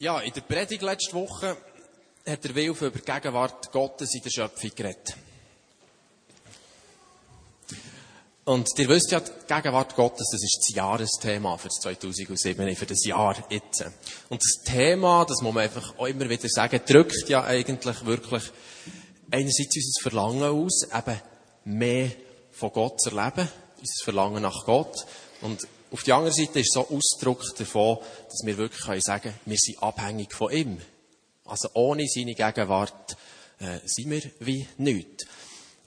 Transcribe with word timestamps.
Ja, 0.00 0.18
in 0.18 0.32
der 0.32 0.40
Predigt 0.40 0.82
letzte 0.82 1.14
Woche 1.14 1.56
hat 2.26 2.42
der 2.42 2.54
Wilf 2.56 2.82
über 2.82 2.98
die 2.98 3.04
Gegenwart 3.04 3.70
Gottes 3.70 4.12
in 4.16 4.22
der 4.22 4.30
Schöpfung 4.30 4.72
geredet. 4.74 5.14
Und 8.44 8.68
ihr 8.76 8.88
wisst 8.88 9.12
ja, 9.12 9.20
die 9.20 9.30
Gegenwart 9.46 9.94
Gottes, 9.94 10.30
das 10.32 10.42
ist 10.42 10.58
das 10.58 10.74
Jahresthema 10.74 11.56
für 11.58 11.68
das 11.68 11.78
2007, 11.80 12.74
für 12.74 12.86
das 12.86 13.04
Jahr 13.04 13.36
jetzt. 13.48 13.84
Und 14.28 14.42
das 14.42 14.64
Thema, 14.64 15.24
das 15.26 15.40
muss 15.42 15.54
man 15.54 15.62
einfach 15.62 15.96
auch 15.96 16.06
immer 16.06 16.28
wieder 16.28 16.48
sagen, 16.48 16.80
drückt 16.84 17.28
ja 17.28 17.44
eigentlich 17.44 18.04
wirklich 18.04 18.42
einerseits 19.30 19.76
unser 19.76 20.02
Verlangen 20.02 20.42
aus, 20.42 20.88
eben 20.92 21.20
mehr 21.66 22.10
von 22.50 22.72
Gott 22.72 23.00
zu 23.00 23.10
erleben, 23.16 23.48
unser 23.78 24.04
Verlangen 24.04 24.42
nach 24.42 24.64
Gott. 24.64 25.06
Und 25.40 25.68
auf 25.94 26.02
der 26.02 26.16
anderen 26.16 26.34
Seite 26.34 26.58
ist 26.58 26.72
so 26.72 26.88
Ausdruck 26.88 27.54
davon, 27.56 27.98
dass 28.24 28.40
wir 28.44 28.58
wirklich 28.58 29.04
sagen 29.04 29.22
können, 29.22 29.40
wir 29.44 29.56
sind 29.56 29.80
abhängig 29.80 30.34
von 30.34 30.52
ihm. 30.52 30.80
Also 31.44 31.68
ohne 31.74 32.04
seine 32.08 32.34
Gegenwart 32.34 33.16
äh, 33.60 33.78
sind 33.84 34.10
wir 34.10 34.22
wie 34.40 34.66
nichts. 34.78 35.24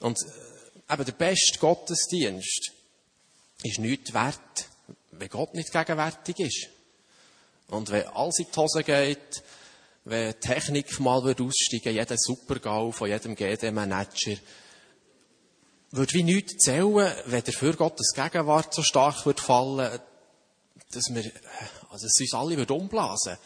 Und 0.00 0.18
äh, 0.18 0.94
eben 0.94 1.04
der 1.04 1.12
beste 1.12 1.58
Gottesdienst 1.58 2.72
ist 3.62 3.78
nichts 3.80 4.14
wert, 4.14 4.68
wenn 5.10 5.28
Gott 5.28 5.52
nicht 5.52 5.72
gegenwärtig 5.72 6.38
ist. 6.38 6.68
Und 7.66 7.90
wenn 7.90 8.06
alles 8.06 8.38
in 8.38 8.46
die 8.50 8.56
Hose 8.58 8.82
geht, 8.84 9.42
wenn 10.06 10.40
Technik 10.40 11.00
mal 11.00 11.18
aussteigen 11.18 11.94
jeder 11.94 12.16
Supergau 12.16 12.92
von 12.92 13.10
jedem 13.10 13.34
GD-Manager, 13.34 14.38
würde 15.90 16.14
wie 16.14 16.22
nichts 16.22 16.64
zählen, 16.64 17.12
wenn 17.26 17.44
dafür 17.44 17.74
Gottes 17.74 18.12
Gegenwart 18.14 18.74
so 18.74 18.82
stark 18.82 19.24
würde 19.24 19.42
fallen, 19.42 20.00
dass 20.92 21.04
wir, 21.10 21.30
also 21.90 22.06
es 22.06 22.20
uns 22.20 22.34
alle 22.34 22.56
würde 22.56 22.74
umblasen. 22.74 23.36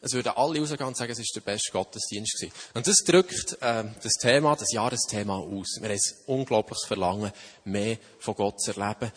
Es 0.00 0.12
würden 0.12 0.32
alle 0.36 0.60
rausgehen 0.60 0.86
und 0.86 0.96
sagen, 0.96 1.10
es 1.10 1.18
ist 1.18 1.34
der 1.34 1.40
beste 1.40 1.72
Gottesdienst 1.72 2.38
gewesen. 2.38 2.54
Und 2.74 2.86
das 2.86 2.98
drückt 3.04 3.60
äh, 3.60 3.84
das 4.00 4.12
Thema, 4.20 4.54
das 4.54 4.72
Jahresthema 4.72 5.36
aus. 5.38 5.78
Wir 5.80 5.88
haben 5.88 5.96
ein 5.96 6.24
unglaubliches 6.26 6.86
Verlangen, 6.86 7.32
mehr 7.64 7.98
von 8.20 8.34
Gott 8.36 8.60
zu 8.60 8.78
erleben, 8.78 9.10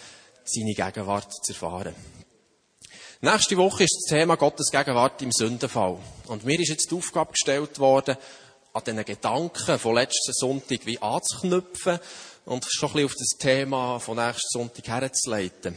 seine 0.43 0.73
Gegenwart 0.73 1.31
zu 1.45 1.53
erfahren. 1.53 1.93
Nächste 3.21 3.57
Woche 3.57 3.83
ist 3.83 3.95
das 3.95 4.17
Thema 4.17 4.35
Gottes 4.35 4.71
Gegenwart 4.71 5.21
im 5.21 5.31
Sündenfall. 5.31 5.99
Und 6.25 6.45
mir 6.45 6.59
ist 6.59 6.69
jetzt 6.69 6.89
die 6.89 6.95
Aufgabe 6.95 7.33
gestellt 7.33 7.77
worden, 7.77 8.17
an 8.73 8.83
diesen 8.83 9.05
Gedanken 9.05 9.77
von 9.77 9.93
letzten 9.93 10.33
Sonntag 10.33 10.85
wie 10.85 10.99
anzuknüpfen 10.99 11.99
und 12.45 12.65
schon 12.69 12.89
ein 12.89 12.93
bisschen 12.93 13.05
auf 13.05 13.15
das 13.15 13.37
Thema 13.37 13.99
von 13.99 14.17
nächsten 14.17 14.47
Sonntag 14.49 14.87
herzuleiten. 14.87 15.75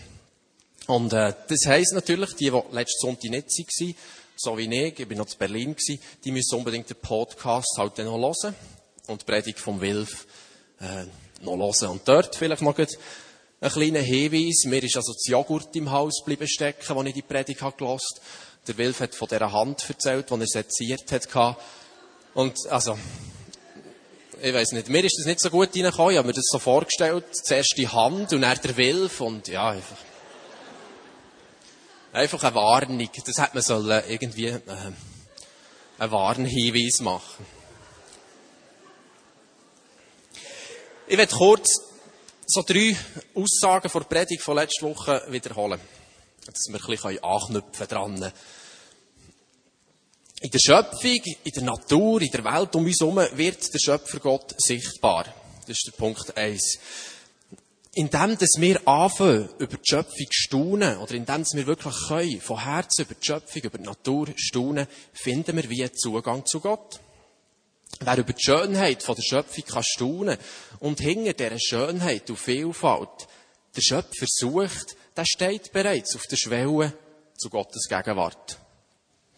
Und 0.87 1.13
äh, 1.13 1.33
das 1.49 1.67
heisst 1.67 1.95
natürlich, 1.95 2.35
die, 2.35 2.51
die 2.51 2.75
letzten 2.75 3.07
Sonntag 3.07 3.31
nicht 3.31 3.49
waren, 3.49 3.95
so 4.37 4.59
wie 4.59 4.87
ich, 4.87 4.99
ich 4.99 5.09
bin 5.09 5.19
noch 5.19 5.31
in 5.31 5.39
Berlin 5.39 5.77
gewesen, 5.77 6.01
die 6.25 6.33
müssen 6.33 6.57
unbedingt 6.57 6.91
den 6.91 6.97
Podcast 6.97 7.75
halt 7.79 7.99
noch 7.99 8.19
hören 8.19 8.55
und 9.07 9.23
die 9.23 9.25
Predigt 9.25 9.59
vom 9.59 9.81
Wilf 9.81 10.27
äh, 10.81 11.05
noch 11.43 11.57
hören. 11.57 11.91
Und 11.91 12.03
dort 12.07 12.35
vielleicht 12.37 12.63
noch 12.63 12.77
ein 12.77 12.89
kleiner 13.71 14.01
Hinweis. 14.01 14.65
Mir 14.67 14.83
ist 14.83 14.97
also 14.97 15.13
das 15.13 15.27
Joghurt 15.27 15.75
im 15.77 15.91
Haus 15.91 16.23
bleiben 16.25 16.49
stecken, 16.49 16.99
als 16.99 17.09
ich 17.09 17.15
die 17.15 17.23
Predigt 17.23 17.63
habe 17.63 17.77
gehört. 17.77 18.03
Der 18.67 18.77
Wilf 18.79 19.01
hat 19.01 19.15
von 19.15 19.29
dieser 19.29 19.53
Hand 19.53 19.89
erzählt, 19.89 20.31
die 20.31 20.41
er 20.41 20.47
seziert 20.47 21.13
hat. 21.13 21.57
Und, 22.35 22.57
also, 22.69 22.99
ich 24.45 24.53
weiß 24.53 24.73
nicht, 24.73 24.91
mir 24.91 25.03
ist 25.03 25.19
das 25.19 25.25
nicht 25.25 25.41
so 25.41 25.49
gut 25.49 25.75
reingekommen. 25.75 26.13
Ich 26.13 26.19
habe 26.19 26.29
mir 26.29 26.35
das 26.35 26.45
so 26.51 26.59
vorgestellt. 26.59 27.25
Zuerst 27.33 27.75
die 27.79 27.89
Hand 27.89 28.31
und 28.35 28.43
dann 28.43 28.59
der 28.63 28.77
Wilf 28.77 29.23
und 29.23 29.49
ja, 29.49 29.71
einfach. 29.71 29.97
Einfach 32.13 32.45
eine 32.45 32.55
Warnung. 32.55 33.09
Das 33.25 33.39
hätte 33.39 33.55
man 33.55 33.63
sollen 33.63 34.03
irgendwie 34.07 34.49
äh, 34.49 34.61
einen 35.99 36.13
Warnhinweis 36.13 37.01
machen. 37.01 37.47
Ich 41.07 41.17
werde 41.17 41.35
kurz 41.35 41.81
so 42.47 42.63
drei 42.63 42.95
Aussagen 43.35 43.89
von 43.89 44.03
der 44.03 44.09
Predigt 44.09 44.43
von 44.43 44.57
letzter 44.57 44.87
Woche 44.87 45.25
wiederholen. 45.31 45.81
Dass 46.45 46.67
wir 46.69 46.79
ein 46.79 46.87
bisschen 46.87 47.25
anknüpfen 47.25 47.89
dran. 47.89 48.33
In 50.45 50.51
der 50.51 50.59
Schöpfung, 50.59 51.23
in 51.43 51.53
der 51.53 51.63
Natur, 51.63 52.21
in 52.21 52.31
der 52.31 52.45
Welt 52.45 52.75
um 52.75 52.85
uns 52.85 53.01
herum 53.01 53.17
wird 53.17 53.73
der 53.73 53.79
Schöpfer 53.79 54.21
Gott 54.21 54.55
sichtbar. 54.59 55.25
Das 55.67 55.79
ist 55.79 55.87
der 55.87 55.97
Punkt 55.97 56.37
eins. 56.37 56.79
Indem, 57.95 58.37
dass 58.37 58.51
wir 58.59 58.87
anfangen, 58.87 59.49
über 59.57 59.79
die 59.79 59.89
Schöpfung 59.89 60.27
staunen, 60.29 60.99
oder 60.99 61.15
indem 61.15 61.47
wir 61.51 61.67
wirklich 61.67 61.95
können, 62.09 62.41
von 62.43 62.63
Herzen 62.63 63.07
über 63.07 63.15
die 63.15 63.25
Schöpfung, 63.25 63.63
über 63.63 63.79
die 63.79 63.85
Natur 63.85 64.29
staunen, 64.37 64.87
finden 65.15 65.57
wir 65.57 65.71
wie 65.71 65.83
einen 65.83 65.95
Zugang 65.95 66.45
zu 66.45 66.61
Gott. 66.61 67.01
Wer 68.01 68.19
über 68.19 68.35
die 68.35 68.43
Schönheit 68.43 69.03
von 69.03 69.15
der 69.15 69.23
Schöpfung 69.23 69.65
kann 69.65 69.83
staunen 69.83 70.37
und 70.79 71.01
hinter 71.01 71.33
dieser 71.33 71.59
Schönheit 71.59 72.29
und 72.29 72.39
Vielfalt 72.39 73.29
der 73.75 73.81
Schöpfer 73.81 74.27
sucht, 74.29 74.95
der 75.17 75.25
steht 75.25 75.73
bereits 75.73 76.15
auf 76.15 76.27
der 76.27 76.37
Schwelle 76.37 76.93
zu 77.35 77.49
Gottes 77.49 77.89
Gegenwart. 77.89 78.59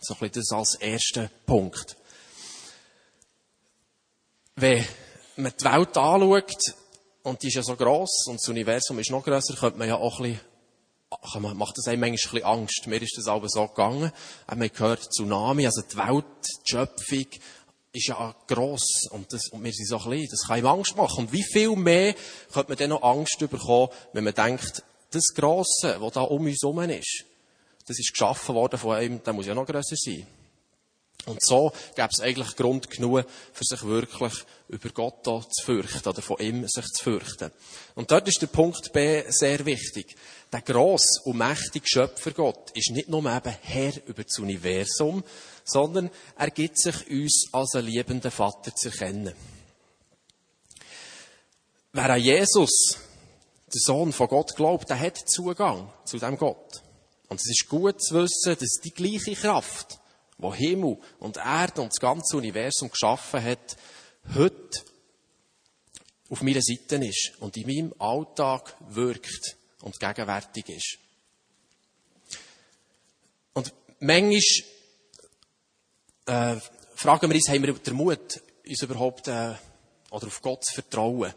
So 0.06 0.14
ein 0.14 0.20
bisschen 0.20 0.44
das 0.48 0.52
als 0.52 0.74
erster 0.76 1.28
Punkt. 1.46 1.96
Wenn 4.54 4.84
man 5.34 5.52
die 5.58 5.64
Welt 5.64 5.96
anschaut, 5.96 6.74
und 7.24 7.42
die 7.42 7.48
ist 7.48 7.54
ja 7.54 7.62
so 7.64 7.74
gross 7.74 8.26
und 8.28 8.36
das 8.36 8.48
Universum 8.48 9.00
ist 9.00 9.10
noch 9.10 9.24
grösser, 9.24 9.56
könnte 9.56 9.78
man 9.80 9.88
ja 9.88 9.96
auch 9.96 10.20
ein 10.20 10.38
bisschen, 11.32 11.58
macht 11.58 11.76
das 11.76 11.88
einem 11.88 12.02
manchmal 12.02 12.12
ein 12.12 12.12
bisschen 12.12 12.44
Angst. 12.44 12.86
Mir 12.86 13.02
ist 13.02 13.18
das 13.18 13.26
aber 13.26 13.48
so 13.48 13.66
gegangen. 13.66 14.12
Man 14.46 14.70
gehört 14.72 15.12
Tsunami, 15.12 15.66
also 15.66 15.82
die 15.82 15.96
Welt, 15.96 16.24
die 16.64 16.70
Schöpfung, 16.70 17.26
ist 17.92 18.06
ja 18.06 18.32
gross 18.46 19.08
und, 19.10 19.32
das, 19.32 19.48
und 19.48 19.64
wir 19.64 19.72
sind 19.72 19.88
so 19.88 19.98
klein, 19.98 20.28
das 20.30 20.46
kann 20.46 20.60
ihm 20.60 20.66
Angst 20.66 20.96
machen. 20.96 21.24
Und 21.24 21.32
wie 21.32 21.42
viel 21.42 21.74
mehr 21.74 22.14
könnte 22.52 22.68
man 22.68 22.78
dann 22.78 22.90
noch 22.90 23.02
Angst 23.02 23.40
bekommen, 23.40 23.88
wenn 24.12 24.22
man 24.22 24.34
denkt, 24.34 24.84
das 25.10 25.34
Grosse, 25.34 25.96
was 25.98 26.12
da 26.12 26.20
um 26.20 26.44
uns 26.44 26.62
herum 26.62 26.78
ist, 26.90 27.24
das 27.86 27.98
ist 27.98 28.12
geschaffen 28.12 28.54
worden 28.54 28.78
von 28.78 28.96
einem, 28.96 29.22
der 29.22 29.32
muss 29.32 29.46
ja 29.46 29.54
noch 29.54 29.66
grösser 29.66 29.96
sein. 29.96 30.26
Und 31.26 31.44
so 31.44 31.72
gäbe 31.96 32.08
es 32.12 32.20
eigentlich 32.20 32.54
Grund 32.54 32.88
genug, 32.88 33.26
für 33.52 33.64
sich 33.64 33.82
wirklich 33.82 34.32
über 34.68 34.90
Gott 34.90 35.24
zu 35.24 35.64
fürchten 35.64 36.08
oder 36.08 36.22
von 36.22 36.38
ihm 36.38 36.66
sich 36.68 36.84
zu 36.86 37.02
fürchten. 37.02 37.50
Und 37.96 38.10
dort 38.12 38.28
ist 38.28 38.42
der 38.42 38.46
Punkt 38.46 38.92
B 38.92 39.24
sehr 39.28 39.64
wichtig. 39.66 40.14
Der 40.52 40.60
gross 40.60 41.20
und 41.24 41.38
mächtige 41.38 41.86
Schöpfer 41.88 42.30
Gott 42.30 42.70
ist 42.74 42.92
nicht 42.92 43.08
nur 43.08 43.20
eben 43.20 43.56
Herr 43.62 43.92
über 44.06 44.22
das 44.22 44.38
Universum, 44.38 45.24
sondern 45.64 46.10
er 46.38 46.50
gibt 46.50 46.78
sich 46.78 47.10
uns 47.10 47.48
als 47.52 47.74
ein 47.74 47.86
liebender 47.86 48.30
Vater 48.30 48.72
zu 48.74 48.90
erkennen. 48.90 49.34
Wer 51.92 52.10
an 52.10 52.20
Jesus, 52.20 52.98
der 53.66 53.80
Sohn 53.80 54.12
von 54.12 54.28
Gott, 54.28 54.54
glaubt, 54.54 54.90
der 54.90 55.00
hat 55.00 55.16
Zugang 55.28 55.92
zu 56.04 56.18
dem 56.18 56.38
Gott. 56.38 56.82
Und 57.28 57.40
es 57.40 57.50
ist 57.50 57.68
gut 57.68 58.00
zu 58.00 58.14
wissen, 58.14 58.56
dass 58.58 58.80
die 58.82 58.92
gleiche 58.92 59.34
Kraft, 59.34 59.98
wo 60.38 60.54
Himmel 60.54 60.98
und 61.18 61.38
Erde 61.38 61.80
und 61.80 61.88
das 61.88 62.00
ganze 62.00 62.36
Universum 62.36 62.90
geschaffen 62.90 63.42
hat, 63.42 63.76
heute 64.34 64.84
auf 66.28 66.42
meiner 66.42 66.62
Seite 66.62 66.96
ist 66.96 67.32
und 67.40 67.56
in 67.56 67.66
meinem 67.66 67.94
Alltag 67.98 68.76
wirkt 68.88 69.56
und 69.82 69.98
gegenwärtig 69.98 70.68
ist. 70.68 70.98
Und 73.54 73.72
manchmal 74.00 74.40
äh, 76.26 76.56
fragen 76.94 77.30
wir 77.30 77.36
uns, 77.36 77.48
haben 77.48 77.62
wir 77.62 77.72
den 77.72 77.94
Mut, 77.94 78.42
uns 78.66 78.82
überhaupt 78.82 79.28
äh, 79.28 79.54
oder 80.10 80.26
auf 80.26 80.42
Gott 80.42 80.64
zu 80.64 80.74
vertrauen? 80.74 81.32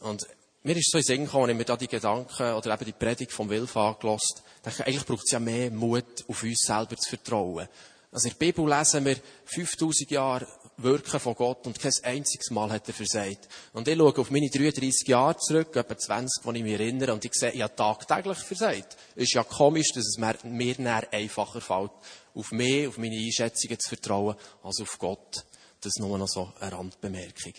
Und 0.00 0.26
mir 0.64 0.76
ist 0.76 0.90
so 0.90 0.98
in 0.98 1.04
Sinn 1.04 1.24
gekommen, 1.26 1.50
ich 1.50 1.56
mir 1.56 1.64
da 1.64 1.76
die 1.76 1.88
Gedanken 1.88 2.54
oder 2.54 2.72
eben 2.72 2.86
die 2.86 2.92
Predigt 2.92 3.32
vom 3.32 3.50
Wilf 3.50 3.76
angelassen, 3.76 4.40
denke, 4.64 4.86
eigentlich 4.86 5.04
braucht 5.04 5.24
es 5.26 5.32
ja 5.32 5.38
mehr 5.38 5.70
Mut, 5.70 6.24
auf 6.26 6.42
uns 6.42 6.64
selber 6.66 6.96
zu 6.96 7.10
vertrauen. 7.10 7.68
Also 8.10 8.28
in 8.28 8.34
der 8.38 8.46
Bibel 8.46 8.68
lesen 8.68 9.04
wir 9.04 9.16
5000 9.44 10.10
Jahre 10.10 10.46
Wirken 10.76 11.20
von 11.20 11.34
Gott 11.34 11.66
und 11.66 11.78
kein 11.78 11.92
einziges 12.02 12.50
Mal 12.50 12.70
hat 12.70 12.88
er 12.88 12.94
versagt. 12.94 13.48
Und 13.72 13.86
ich 13.86 13.96
schaue 13.96 14.18
auf 14.18 14.30
meine 14.30 14.48
33 14.48 15.06
Jahre 15.06 15.36
zurück, 15.36 15.76
etwa 15.76 15.96
20, 15.96 16.44
wo 16.44 16.52
ich 16.52 16.62
mich 16.62 16.72
erinnere, 16.72 17.12
und 17.12 17.24
ich 17.24 17.34
sehe, 17.34 17.50
ich 17.50 17.62
habe 17.62 17.76
tagtäglich 17.76 18.38
versagt. 18.38 18.96
Ist 19.14 19.34
ja 19.34 19.44
komisch, 19.44 19.92
dass 19.92 20.06
es 20.06 20.18
mir, 20.18 20.36
mir 20.44 20.74
näher 20.78 21.06
einfacher 21.12 21.60
fällt, 21.60 21.92
auf 22.34 22.52
mich, 22.52 22.88
auf 22.88 22.98
meine 22.98 23.16
Einschätzungen 23.16 23.78
zu 23.78 23.88
vertrauen, 23.88 24.36
als 24.62 24.80
auf 24.80 24.98
Gott. 24.98 25.44
Das 25.80 25.90
ist 25.90 26.00
nur 26.00 26.16
noch 26.16 26.28
so 26.28 26.52
eine 26.58 26.72
Randbemerkung. 26.72 27.52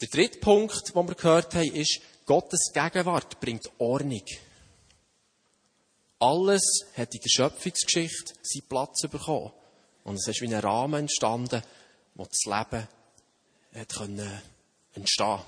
Der 0.00 0.08
dritte 0.08 0.38
Punkt, 0.38 0.94
den 0.94 1.08
wir 1.08 1.14
gehört 1.14 1.54
haben, 1.54 1.74
ist, 1.74 2.00
Gottes 2.26 2.70
Gegenwart 2.74 3.40
bringt 3.40 3.70
Ordnung. 3.78 4.24
Alles 6.18 6.84
hat 6.96 7.14
in 7.14 7.20
der 7.20 7.28
Schöpfungsgeschichte 7.28 8.34
seinen 8.42 8.68
Platz 8.68 9.02
bekommen. 9.02 9.52
Und 10.04 10.16
es 10.16 10.28
ist 10.28 10.40
wie 10.40 10.54
ein 10.54 10.60
Rahmen 10.60 11.00
entstanden, 11.00 11.62
wo 12.14 12.24
das 12.24 12.44
Leben 12.44 12.88
hat 13.74 13.94
können 13.94 14.42
entstehen 14.94 15.40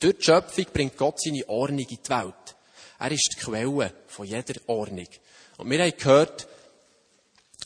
Durch 0.00 0.16
die 0.18 0.24
Schöpfung 0.24 0.66
bringt 0.72 0.96
Gott 0.96 1.20
seine 1.20 1.48
Ordnung 1.48 1.80
in 1.80 1.98
die 2.02 2.10
Welt. 2.10 2.56
Er 2.98 3.12
ist 3.12 3.30
die 3.32 3.40
Quelle 3.40 3.92
von 4.06 4.26
jeder 4.26 4.60
Ordnung. 4.66 5.08
Und 5.58 5.70
wir 5.70 5.82
haben 5.82 5.96
gehört, 5.96 6.48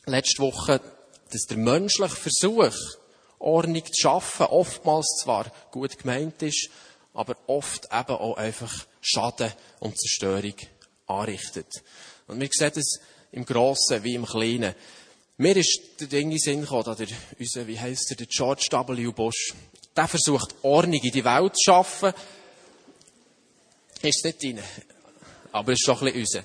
letzte 0.06 0.43
Woche, 0.43 0.81
dass 1.31 1.43
der 1.43 1.56
menschliche 1.56 2.17
Versuch, 2.17 2.75
Ordnung 3.43 3.85
zu 3.85 4.00
schaffen, 4.00 4.47
oftmals 4.47 5.06
zwar 5.23 5.50
gut 5.71 5.99
gemeint 5.99 6.41
ist, 6.43 6.71
aber 7.15 7.37
oft 7.47 7.87
eben 7.87 8.17
auch 8.17 8.37
einfach 8.37 8.73
Schaden 9.00 9.53
und 9.81 9.99
Zerstörung 9.99 10.55
anrichtet. 11.06 11.83
Und 12.27 12.41
wir 12.41 12.49
sehen 12.50 12.73
das 12.75 13.00
im 13.33 13.44
Grossen 13.44 14.03
wie 14.05 14.15
im 14.15 14.25
Kleinen. 14.25 14.75
Mir 15.39 15.56
ist 15.56 15.81
der 16.00 16.06
Ding 16.06 16.31
in 16.31 16.39
Sinn 16.39 16.61
gekommen, 16.61 16.97
der, 16.97 17.09
unser, 17.39 17.67
wie 17.67 17.79
heisst 17.79 18.11
der, 18.11 18.17
der 18.17 18.27
George 18.27 18.69
W. 18.71 19.11
Bush, 19.11 19.55
der 19.97 20.09
versucht 20.09 20.55
Ordnung 20.62 21.00
in 21.03 21.11
die 21.11 21.25
Welt 21.25 21.56
zu 21.56 21.65
schaffen. 21.65 22.12
Ist 24.03 24.25
nicht 24.25 24.44
rein. 24.44 24.62
Aber 25.53 25.73
ist 25.73 25.85
schon 25.85 25.99
ein 25.99 26.12
bisschen 26.12 26.21
unser. 26.21 26.44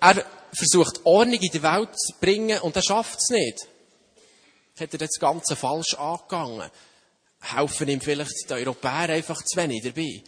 Er 0.00 0.26
versucht 0.52 1.00
Ordnung 1.04 1.40
in 1.40 1.50
die 1.50 1.62
Welt 1.62 1.98
zu 1.98 2.14
bringen 2.20 2.60
und 2.60 2.76
er 2.76 2.82
schafft 2.82 3.18
es 3.20 3.28
nicht. 3.30 3.68
Hat 4.78 4.92
er 4.92 4.98
das 4.98 5.18
Ganze 5.20 5.56
falsch 5.56 5.94
angegangen? 5.94 6.70
Helfen 7.40 7.88
ihm 7.88 8.00
vielleicht 8.00 8.48
die 8.48 8.54
Europäer 8.54 9.10
einfach 9.10 9.42
zu 9.42 9.56
wenig 9.56 9.82
dabei? 9.82 10.22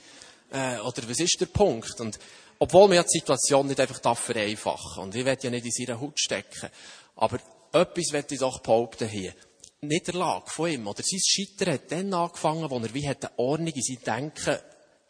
Äh, 0.52 0.80
oder 0.80 1.08
was 1.08 1.18
ist 1.18 1.40
der 1.40 1.46
Punkt? 1.46 2.00
Und 2.00 2.18
obwohl 2.58 2.88
man 2.88 2.96
ja 2.96 3.02
die 3.02 3.18
Situation 3.18 3.66
nicht 3.66 3.80
einfach 3.80 4.16
vereinfachen 4.16 5.02
Und 5.02 5.14
ich 5.14 5.24
will 5.24 5.36
ja 5.40 5.50
nicht 5.50 5.66
in 5.66 5.72
seine 5.72 6.00
Haut 6.00 6.18
stecken. 6.18 6.70
Aber 7.16 7.38
etwas 7.72 8.12
will 8.12 8.24
ich 8.30 8.38
doch 8.38 8.60
behaupten 8.60 9.08
hier. 9.08 9.34
Niederlage 9.80 10.50
von 10.50 10.70
ihm 10.70 10.86
oder 10.86 11.02
sein 11.02 11.20
Scheitern 11.22 11.74
hat 11.74 11.92
dann 11.92 12.14
angefangen, 12.14 12.70
wo 12.70 12.78
er 12.78 12.94
wie 12.94 13.08
hat 13.08 13.24
eine 13.24 13.38
Ordnung 13.38 13.72
in 13.74 13.82
sein 13.82 14.02
Denken 14.04 14.58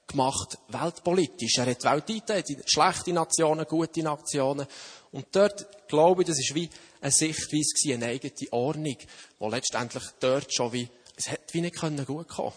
gemacht, 0.06 0.58
weltpolitisch. 0.68 1.58
Er 1.58 1.66
hat 1.66 1.82
die 1.82 1.86
Welt 1.86 2.08
eingeteilt, 2.08 2.70
schlechte 2.70 3.12
Nationen, 3.12 3.66
gute 3.66 4.02
Nationen. 4.02 4.66
Und 5.12 5.26
dort, 5.32 5.88
glaube 5.88 6.22
ich, 6.22 6.28
das 6.28 6.38
ist 6.38 6.54
wie 6.54 6.68
eine 7.00 7.12
Sichtweise 7.12 7.94
eine 7.94 8.06
eigene 8.06 8.52
Ordnung, 8.52 8.96
die 9.40 9.46
letztendlich 9.48 10.04
dort 10.20 10.52
schon 10.52 10.72
wie, 10.72 10.88
es 11.16 11.30
hätte 11.30 11.54
wie 11.54 11.60
nicht 11.60 11.76
können 11.76 12.04
gut 12.04 12.28
kommen. 12.28 12.52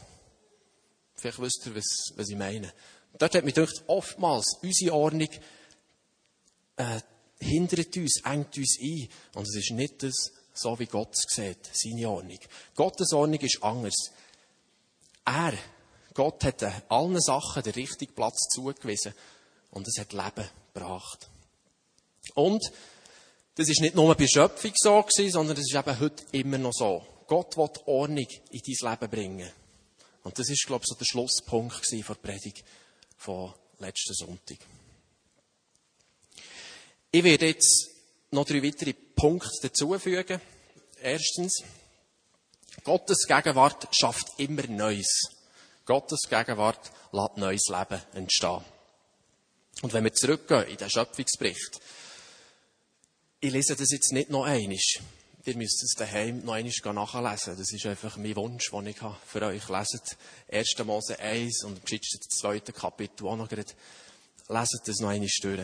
Vielleicht 1.16 1.42
wisst 1.42 1.66
ihr, 1.66 1.76
was, 1.76 2.14
was 2.16 2.30
ich 2.30 2.38
meine. 2.38 2.74
Dort 3.18 3.36
hat 3.36 3.44
mich 3.44 3.56
gedacht, 3.56 3.84
oftmals, 3.88 4.58
unsere 4.62 4.96
Ordnung, 4.96 5.30
äh, 6.78 7.00
hindert 7.40 7.96
uns, 7.98 8.22
engt 8.24 8.58
uns 8.58 8.78
ein. 8.82 9.10
Und 9.36 9.48
es 9.48 9.56
ist 9.56 9.72
nicht 9.72 10.04
das, 10.04 10.32
so 10.54 10.78
wie 10.80 10.86
Gott 10.86 11.14
es 11.14 11.26
sieht, 11.28 11.70
seine 11.74 12.10
Ordnung. 12.10 12.40
Gottes 12.76 13.14
Ordnung 13.14 13.40
ist 13.40 13.62
anders. 13.62 14.12
Er, 15.26 15.54
Gott 16.14 16.44
hat 16.44 16.64
allen 16.90 17.20
Sachen 17.22 17.64
den 17.64 17.74
richtigen 17.74 18.14
Platz 18.14 18.48
zugewiesen. 18.54 19.14
Und 19.72 19.88
es 19.88 20.00
hat 20.00 20.14
Leben 20.14 20.50
gebracht. 20.74 21.30
Und 22.36 22.72
das 23.56 23.70
ist 23.70 23.82
nicht 23.82 23.96
nur 23.96 24.16
bei 24.16 24.28
Schöpfung 24.28 24.72
so 24.76 25.02
gewesen, 25.02 25.32
sondern 25.32 25.56
das 25.56 25.66
ist 25.66 25.76
eben 25.76 26.00
heute 26.00 26.24
immer 26.32 26.58
noch 26.58 26.74
so. 26.74 27.06
Gott 27.28 27.58
will 27.58 27.70
Ordnung 27.86 28.28
in 28.52 28.62
dein 28.66 28.92
Leben 28.92 29.10
bringen. 29.12 29.52
Und 30.24 30.40
das 30.40 30.50
ist, 30.50 30.66
glaube 30.66 30.84
ich, 30.84 30.90
so 30.90 30.96
der 30.96 31.06
Schlusspunkt 31.06 31.84
gewesen 31.84 32.06
der 32.08 32.14
Predigt 32.16 32.64
von 33.18 33.54
letzten 33.80 34.14
Sonntag. 34.14 34.58
Ich 37.12 37.24
werde 37.24 37.48
jetzt 37.48 37.90
noch 38.32 38.46
drei 38.46 38.64
weitere 38.64 38.94
Punkte 38.94 39.50
dazufügen. 39.70 40.40
Erstens, 41.02 41.64
Gottes 42.84 43.26
Gegenwart 43.28 43.88
schafft 43.92 44.40
immer 44.40 44.64
Neues. 44.68 45.22
Gottes 45.86 46.30
Gegenwart 46.30 46.92
lässt 47.12 47.38
neues 47.38 47.68
Leben 47.68 48.02
entstehen. 48.14 48.64
Und 49.82 49.94
wenn 49.94 50.04
wir 50.04 50.14
zurückgehen 50.14 50.68
in 50.68 50.78
den 50.78 50.90
Schöpfungsbericht, 50.90 51.80
ich 53.42 53.52
lese 53.52 53.76
das 53.76 53.92
jetzt 53.92 54.12
nicht 54.12 54.30
noch 54.30 54.44
einmal. 54.44 54.78
Ihr 55.46 55.56
müsst 55.56 55.82
es 55.84 55.94
daheim 55.98 56.44
noch 56.44 56.54
einmal 56.54 56.94
nachlesen. 56.94 57.58
Das 57.58 57.72
ist 57.72 57.86
einfach 57.86 58.18
mein 58.18 58.36
Wunsch, 58.36 58.70
den 58.72 58.88
ich 58.88 59.02
habe 59.02 59.16
für 59.26 59.42
euch. 59.44 59.70
Leset 59.70 60.18
1. 60.52 60.76
Mose 60.84 61.18
1 61.18 61.64
und 61.64 61.78
am 61.78 61.84
das 61.86 62.38
zweite 62.38 62.74
Kapitel 62.74 63.28
auch 63.28 63.38
noch 63.38 63.48
gerade. 63.48 63.72
Leset 64.50 64.82
das 64.86 65.00
noch 65.00 65.10
einmal 65.10 65.30
durch. 65.42 65.62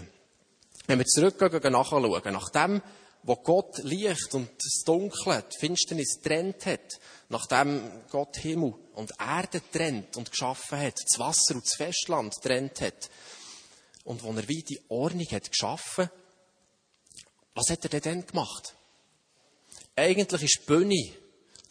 Wenn 0.87 0.99
wir 0.99 1.05
zurückgehen, 1.05 1.73
nachschauen, 1.73 2.33
nachdem, 2.33 2.81
wo 3.23 3.35
Gott 3.35 3.79
Licht 3.79 4.33
und 4.33 4.49
das 4.57 4.83
Dunkle, 4.85 5.43
die 5.51 5.59
Finsternis 5.59 6.21
trennt 6.21 6.65
hat, 6.65 6.99
nachdem 7.27 7.91
Gott 8.09 8.37
Himmel 8.37 8.75
und 8.93 9.11
Erde 9.19 9.61
trennt 9.73 10.15
und 10.15 10.31
geschaffen 10.31 10.79
hat, 10.79 10.99
das 11.03 11.19
Wasser 11.19 11.55
und 11.55 11.65
das 11.65 11.75
Festland 11.75 12.35
trennt 12.41 12.79
hat, 12.81 13.09
und 14.05 14.23
wo 14.23 14.31
er 14.31 14.47
wie 14.47 14.61
die 14.61 14.79
Ordnung 14.87 15.27
hat 15.31 15.51
geschaffen, 15.51 16.09
was 17.55 17.69
hat 17.69 17.83
er 17.85 17.89
denn 17.89 18.01
dann 18.01 18.27
gemacht? 18.27 18.75
Eigentlich 19.95 20.43
ist 20.43 20.59
die 20.61 20.65
Bühne, 20.65 21.13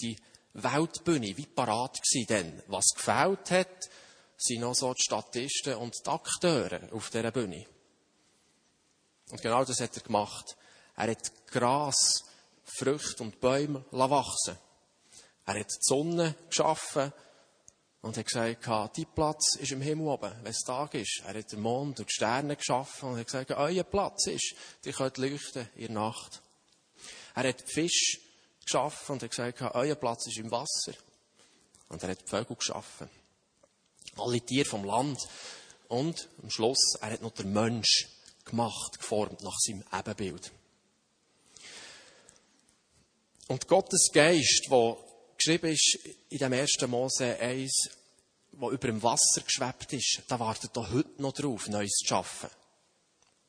die 0.00 0.16
Weltbühne, 0.54 1.36
wie 1.36 1.46
parat 1.46 2.00
gewesen 2.02 2.26
denn. 2.26 2.62
Was 2.68 2.86
gefällt 2.96 3.50
hat, 3.50 3.90
sind 4.36 4.60
noch 4.60 4.74
so 4.74 4.92
die 4.94 5.02
Statisten 5.02 5.74
und 5.74 5.94
die 6.04 6.10
Akteure 6.10 6.92
auf 6.92 7.10
dieser 7.10 7.30
Bühne. 7.30 7.66
Und 9.30 9.42
genau 9.42 9.64
das 9.64 9.80
hat 9.80 9.96
er 9.96 10.02
gemacht. 10.02 10.56
Er 10.96 11.10
hat 11.10 11.46
Gras, 11.48 12.24
Früchte 12.64 13.22
und 13.22 13.40
Bäume 13.40 13.84
wachsen 13.90 14.56
Er 15.46 15.60
hat 15.60 15.70
die 15.70 15.78
Sonne 15.80 16.34
geschaffen 16.48 17.12
und 18.04 18.18
hat 18.18 18.26
gesagt, 18.26 18.66
dein 18.66 19.06
Platz 19.14 19.56
ist 19.56 19.72
im 19.72 19.80
Himmel 19.80 20.08
oben, 20.08 20.30
wenn 20.42 20.50
es 20.50 20.62
Tag 20.62 20.92
ist. 20.92 21.22
Er 21.26 21.38
hat 21.38 21.50
den 21.50 21.60
Mond 21.60 22.00
und 22.00 22.08
die 22.10 22.12
Sterne 22.12 22.54
geschaffen 22.54 23.08
und 23.08 23.18
hat 23.18 23.24
gesagt, 23.24 23.50
euer 23.52 23.82
Platz 23.82 24.26
ist, 24.26 24.54
die 24.84 24.92
könnt 24.92 25.16
leuchten 25.16 25.66
in 25.74 25.86
der 25.86 26.02
Nacht. 26.02 26.42
Er 27.34 27.48
hat 27.48 27.64
Fisch 27.66 28.20
geschaffen 28.62 29.14
und 29.14 29.22
hat 29.22 29.30
gesagt, 29.30 29.62
euer 29.74 29.94
Platz 29.94 30.26
ist 30.26 30.36
im 30.36 30.50
Wasser. 30.50 30.92
Und 31.88 32.02
er 32.02 32.10
hat 32.10 32.20
die 32.20 32.28
Vögel 32.28 32.56
geschaffen. 32.56 33.08
Alle 34.18 34.40
Tiere 34.42 34.68
vom 34.68 34.84
Land. 34.84 35.18
Und 35.88 36.28
am 36.42 36.50
Schluss, 36.50 36.96
er 37.00 37.10
hat 37.10 37.22
noch 37.22 37.32
den 37.32 37.54
Mensch 37.54 38.10
gemacht, 38.44 38.98
geformt 38.98 39.40
nach 39.40 39.58
seinem 39.58 39.82
Ebenbild. 39.90 40.52
Und 43.48 43.66
Gottes 43.66 44.10
Geist, 44.12 44.68
der 44.70 44.96
geschrieben 45.36 45.72
ist 45.72 45.98
in 46.28 46.38
dem 46.38 46.52
1. 46.52 46.80
Mose 46.86 47.38
1, 47.38 47.90
wo 48.52 48.70
über 48.70 48.86
dem 48.86 49.02
Wasser 49.02 49.42
geschwebt 49.42 49.92
ist, 49.92 50.22
da 50.28 50.38
wartet 50.38 50.76
er 50.76 50.90
heute 50.90 51.22
noch 51.22 51.32
drauf, 51.32 51.68
Neues 51.68 51.92
zu 51.92 52.06
schaffen. 52.06 52.50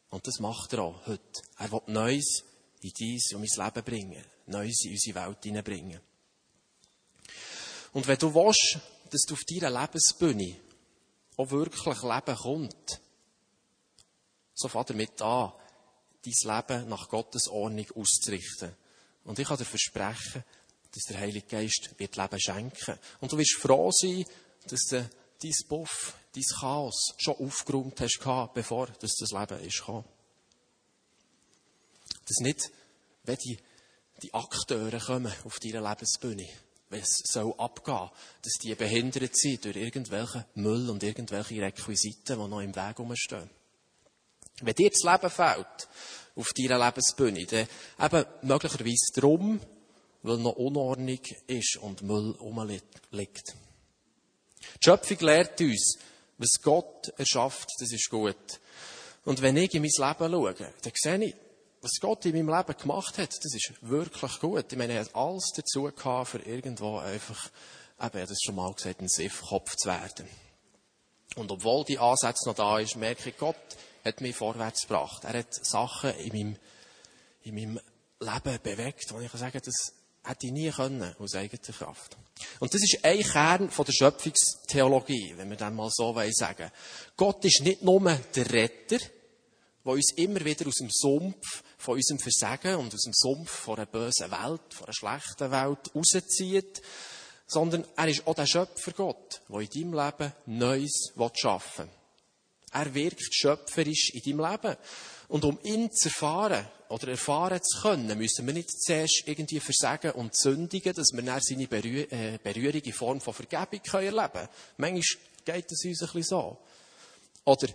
Und 0.09 0.25
das 0.27 0.39
macht 0.39 0.73
er 0.73 0.83
auch 0.83 1.07
heute. 1.07 1.41
Er 1.59 1.71
will 1.71 1.81
Neues 1.87 2.43
in 2.81 2.91
dies 2.97 3.33
und 3.33 3.41
mein 3.41 3.65
Leben 3.65 3.83
bringen. 3.83 4.25
Neues 4.47 4.85
in 4.85 4.91
unsere 4.91 5.25
Welt 5.25 5.43
hineinbringen. 5.43 5.99
Und 7.93 8.07
wenn 8.07 8.17
du 8.17 8.33
willst, 8.33 8.79
dass 9.09 9.21
du 9.21 9.33
auf 9.33 9.43
deiner 9.45 9.81
Lebensbühne 9.81 10.55
auch 11.37 11.49
wirklich 11.49 12.01
Leben 12.01 12.35
kommt, 12.37 13.01
so 14.53 14.67
fang 14.67 14.85
damit 14.85 15.21
an, 15.21 15.53
dein 16.23 16.55
Leben 16.55 16.89
nach 16.89 17.09
Gottes 17.09 17.47
Ordnung 17.47 17.87
auszurichten. 17.95 18.75
Und 19.23 19.39
ich 19.39 19.47
kann 19.47 19.57
dir 19.57 19.65
versprechen, 19.65 20.43
dass 20.95 21.03
der 21.03 21.19
Heilige 21.19 21.45
Geist 21.47 21.91
wird 21.97 22.15
Leben 22.15 22.39
schenken. 22.39 22.97
Und 23.19 23.31
du 23.31 23.37
wirst 23.37 23.57
froh 23.57 23.91
sein, 23.91 24.25
dass 24.67 24.85
du 24.89 25.09
dein 25.43 25.67
Buff, 25.67 26.13
dein 26.33 26.43
Chaos 26.59 27.13
schon 27.17 27.35
aufgeräumt 27.35 27.99
hast, 27.99 28.19
bevor 28.53 28.87
das, 28.99 29.19
Leben 29.19 29.69
gekommen. 29.69 30.05
Dass 32.25 32.37
nicht, 32.39 32.71
wenn 33.23 33.37
die, 33.37 33.57
die 34.23 34.33
Akteure 34.33 34.99
kommen 34.99 35.33
auf 35.43 35.59
deiner 35.59 35.87
Lebensbühne, 35.87 36.47
wenn 36.89 37.01
es 37.01 37.23
soll 37.25 37.53
abgehen, 37.57 38.09
dass 38.41 38.53
die 38.61 38.73
behindert 38.75 39.35
sind 39.35 39.65
durch 39.65 39.75
irgendwelche 39.75 40.45
Müll 40.55 40.89
und 40.89 41.03
irgendwelche 41.03 41.61
Requisiten, 41.61 42.39
die 42.39 42.47
noch 42.47 42.61
im 42.61 42.75
Weg 42.75 42.99
rumstehen. 42.99 43.49
Wenn 44.61 44.75
dir 44.75 44.89
das 44.89 45.03
Leben 45.03 45.29
fehlt, 45.29 45.89
auf 46.35 46.53
deiner 46.53 46.83
Lebensbühne, 46.85 47.45
dann 47.45 47.67
eben 48.01 48.25
möglicherweise 48.43 49.11
darum, 49.13 49.59
weil 50.25 50.37
noch 50.37 50.55
Unordnung 50.55 51.19
ist 51.45 51.77
und 51.77 52.01
Müll 52.01 52.31
rumliegt. 52.39 53.55
Die 54.61 54.83
Schöpfung 54.83 55.19
lehrt 55.19 55.61
uns, 55.61 55.99
was 56.37 56.61
Gott 56.61 57.13
erschafft, 57.17 57.69
das 57.79 57.91
ist 57.91 58.09
gut. 58.09 58.59
Und 59.23 59.41
wenn 59.41 59.55
ich 59.55 59.73
in 59.75 59.83
mein 59.83 59.91
Leben 59.95 60.31
schaue, 60.31 60.53
dann 60.53 60.93
sehe 60.95 61.25
ich, 61.25 61.35
was 61.81 61.99
Gott 61.99 62.25
in 62.25 62.33
meinem 62.33 62.57
Leben 62.57 62.77
gemacht 62.77 63.19
hat, 63.19 63.29
das 63.29 63.53
ist 63.53 63.73
wirklich 63.81 64.39
gut. 64.39 64.71
Ich 64.71 64.77
meine, 64.77 64.93
er 64.93 65.01
hat 65.01 65.15
alles 65.15 65.51
dazu 65.55 65.83
gehabt, 65.83 66.29
für 66.29 66.39
irgendwo 66.39 66.97
einfach, 66.97 67.45
eben, 67.99 68.07
ich 68.07 68.21
habe 68.21 68.27
das 68.27 68.41
schon 68.41 68.55
mal 68.55 68.73
gesagt, 68.73 69.01
ein 69.01 69.07
Siffkopf 69.07 69.75
zu 69.75 69.89
werden. 69.89 70.27
Und 71.35 71.51
obwohl 71.51 71.83
die 71.85 71.99
Ansätze 71.99 72.49
noch 72.49 72.55
da 72.55 72.79
ist, 72.79 72.95
merke 72.95 73.29
ich, 73.29 73.37
Gott 73.37 73.55
hat 74.03 74.21
mich 74.21 74.35
vorwärts 74.35 74.87
gebracht. 74.87 75.23
Er 75.23 75.37
hat 75.37 75.53
Sachen 75.53 76.15
in 76.15 76.33
meinem, 76.33 76.57
in 77.43 77.55
meinem 77.55 77.79
Leben 78.19 78.59
bewegt, 78.63 79.13
wo 79.13 79.19
ich 79.19 79.29
kann 79.29 79.39
sagen, 79.39 79.61
das 79.63 79.93
hätte 80.25 80.47
ich 80.47 80.51
nie 80.51 80.71
können, 80.71 81.15
aus 81.19 81.35
eigener 81.35 81.61
Kraft. 81.61 82.17
Und 82.59 82.73
das 82.73 82.81
ist 82.81 82.99
ein 83.03 83.21
Kern 83.21 83.69
von 83.69 83.85
der 83.85 83.93
Schöpfungstheologie, 83.93 85.33
wenn 85.37 85.49
wir 85.49 85.57
dann 85.57 85.75
mal 85.75 85.89
so 85.91 86.15
sagen. 86.31 86.71
Gott 87.15 87.43
ist 87.45 87.61
nicht 87.61 87.83
nur 87.83 88.01
der 88.35 88.51
Retter, 88.51 88.97
der 88.97 89.93
uns 89.93 90.13
immer 90.15 90.43
wieder 90.43 90.67
aus 90.67 90.75
dem 90.75 90.89
Sumpf 90.89 91.63
von 91.77 91.95
unserem 91.95 92.19
Versagen 92.19 92.75
und 92.75 92.93
aus 92.93 93.03
dem 93.03 93.13
Sumpf 93.13 93.51
von 93.51 93.77
einer 93.77 93.85
bösen 93.85 94.31
Welt, 94.31 94.73
von 94.73 94.87
einer 94.87 94.93
schlechten 94.93 95.51
Welt 95.51 95.91
rauszieht, 95.95 96.81
sondern 97.47 97.85
er 97.95 98.07
ist 98.07 98.25
auch 98.25 98.35
der 98.35 98.47
Schöpfer 98.47 98.91
Gott, 98.91 99.41
der 99.47 99.59
in 99.59 99.69
deinem 99.69 99.93
Leben 99.93 100.33
Neues 100.47 101.13
schaffen 101.35 101.85
will. 101.85 101.93
Er 102.71 102.93
wirkt 102.93 103.33
schöpferisch 103.33 104.09
in 104.13 104.21
deinem 104.21 104.51
Leben. 104.51 104.77
Und 105.29 105.45
um 105.45 105.57
ihn 105.63 105.91
zu 105.91 106.09
erfahren 106.09 106.67
oder 106.95 107.09
erfahren 107.09 107.61
zu 107.61 107.81
können, 107.81 108.17
müssen 108.17 108.47
wir 108.47 108.53
nicht 108.53 108.71
zuerst 108.71 109.23
irgendwie 109.25 109.59
versagen 109.59 110.11
und 110.11 110.33
sündigen, 110.33 110.93
dass 110.93 111.11
wir 111.11 111.21
dann 111.23 111.41
seine 111.41 111.67
Berühr 111.67 112.09
äh, 112.09 112.39
Berührung 112.41 112.79
in 112.79 112.93
Form 112.93 113.19
von 113.19 113.33
Vergebung 113.33 113.81
erleben 113.91 114.31
können. 114.31 114.49
Manchmal 114.77 115.01
geht 115.43 115.71
es 115.71 115.83
uns 115.83 116.01
ein 116.01 116.07
bisschen 116.07 116.23
so. 116.23 116.57
Oder 117.43 117.67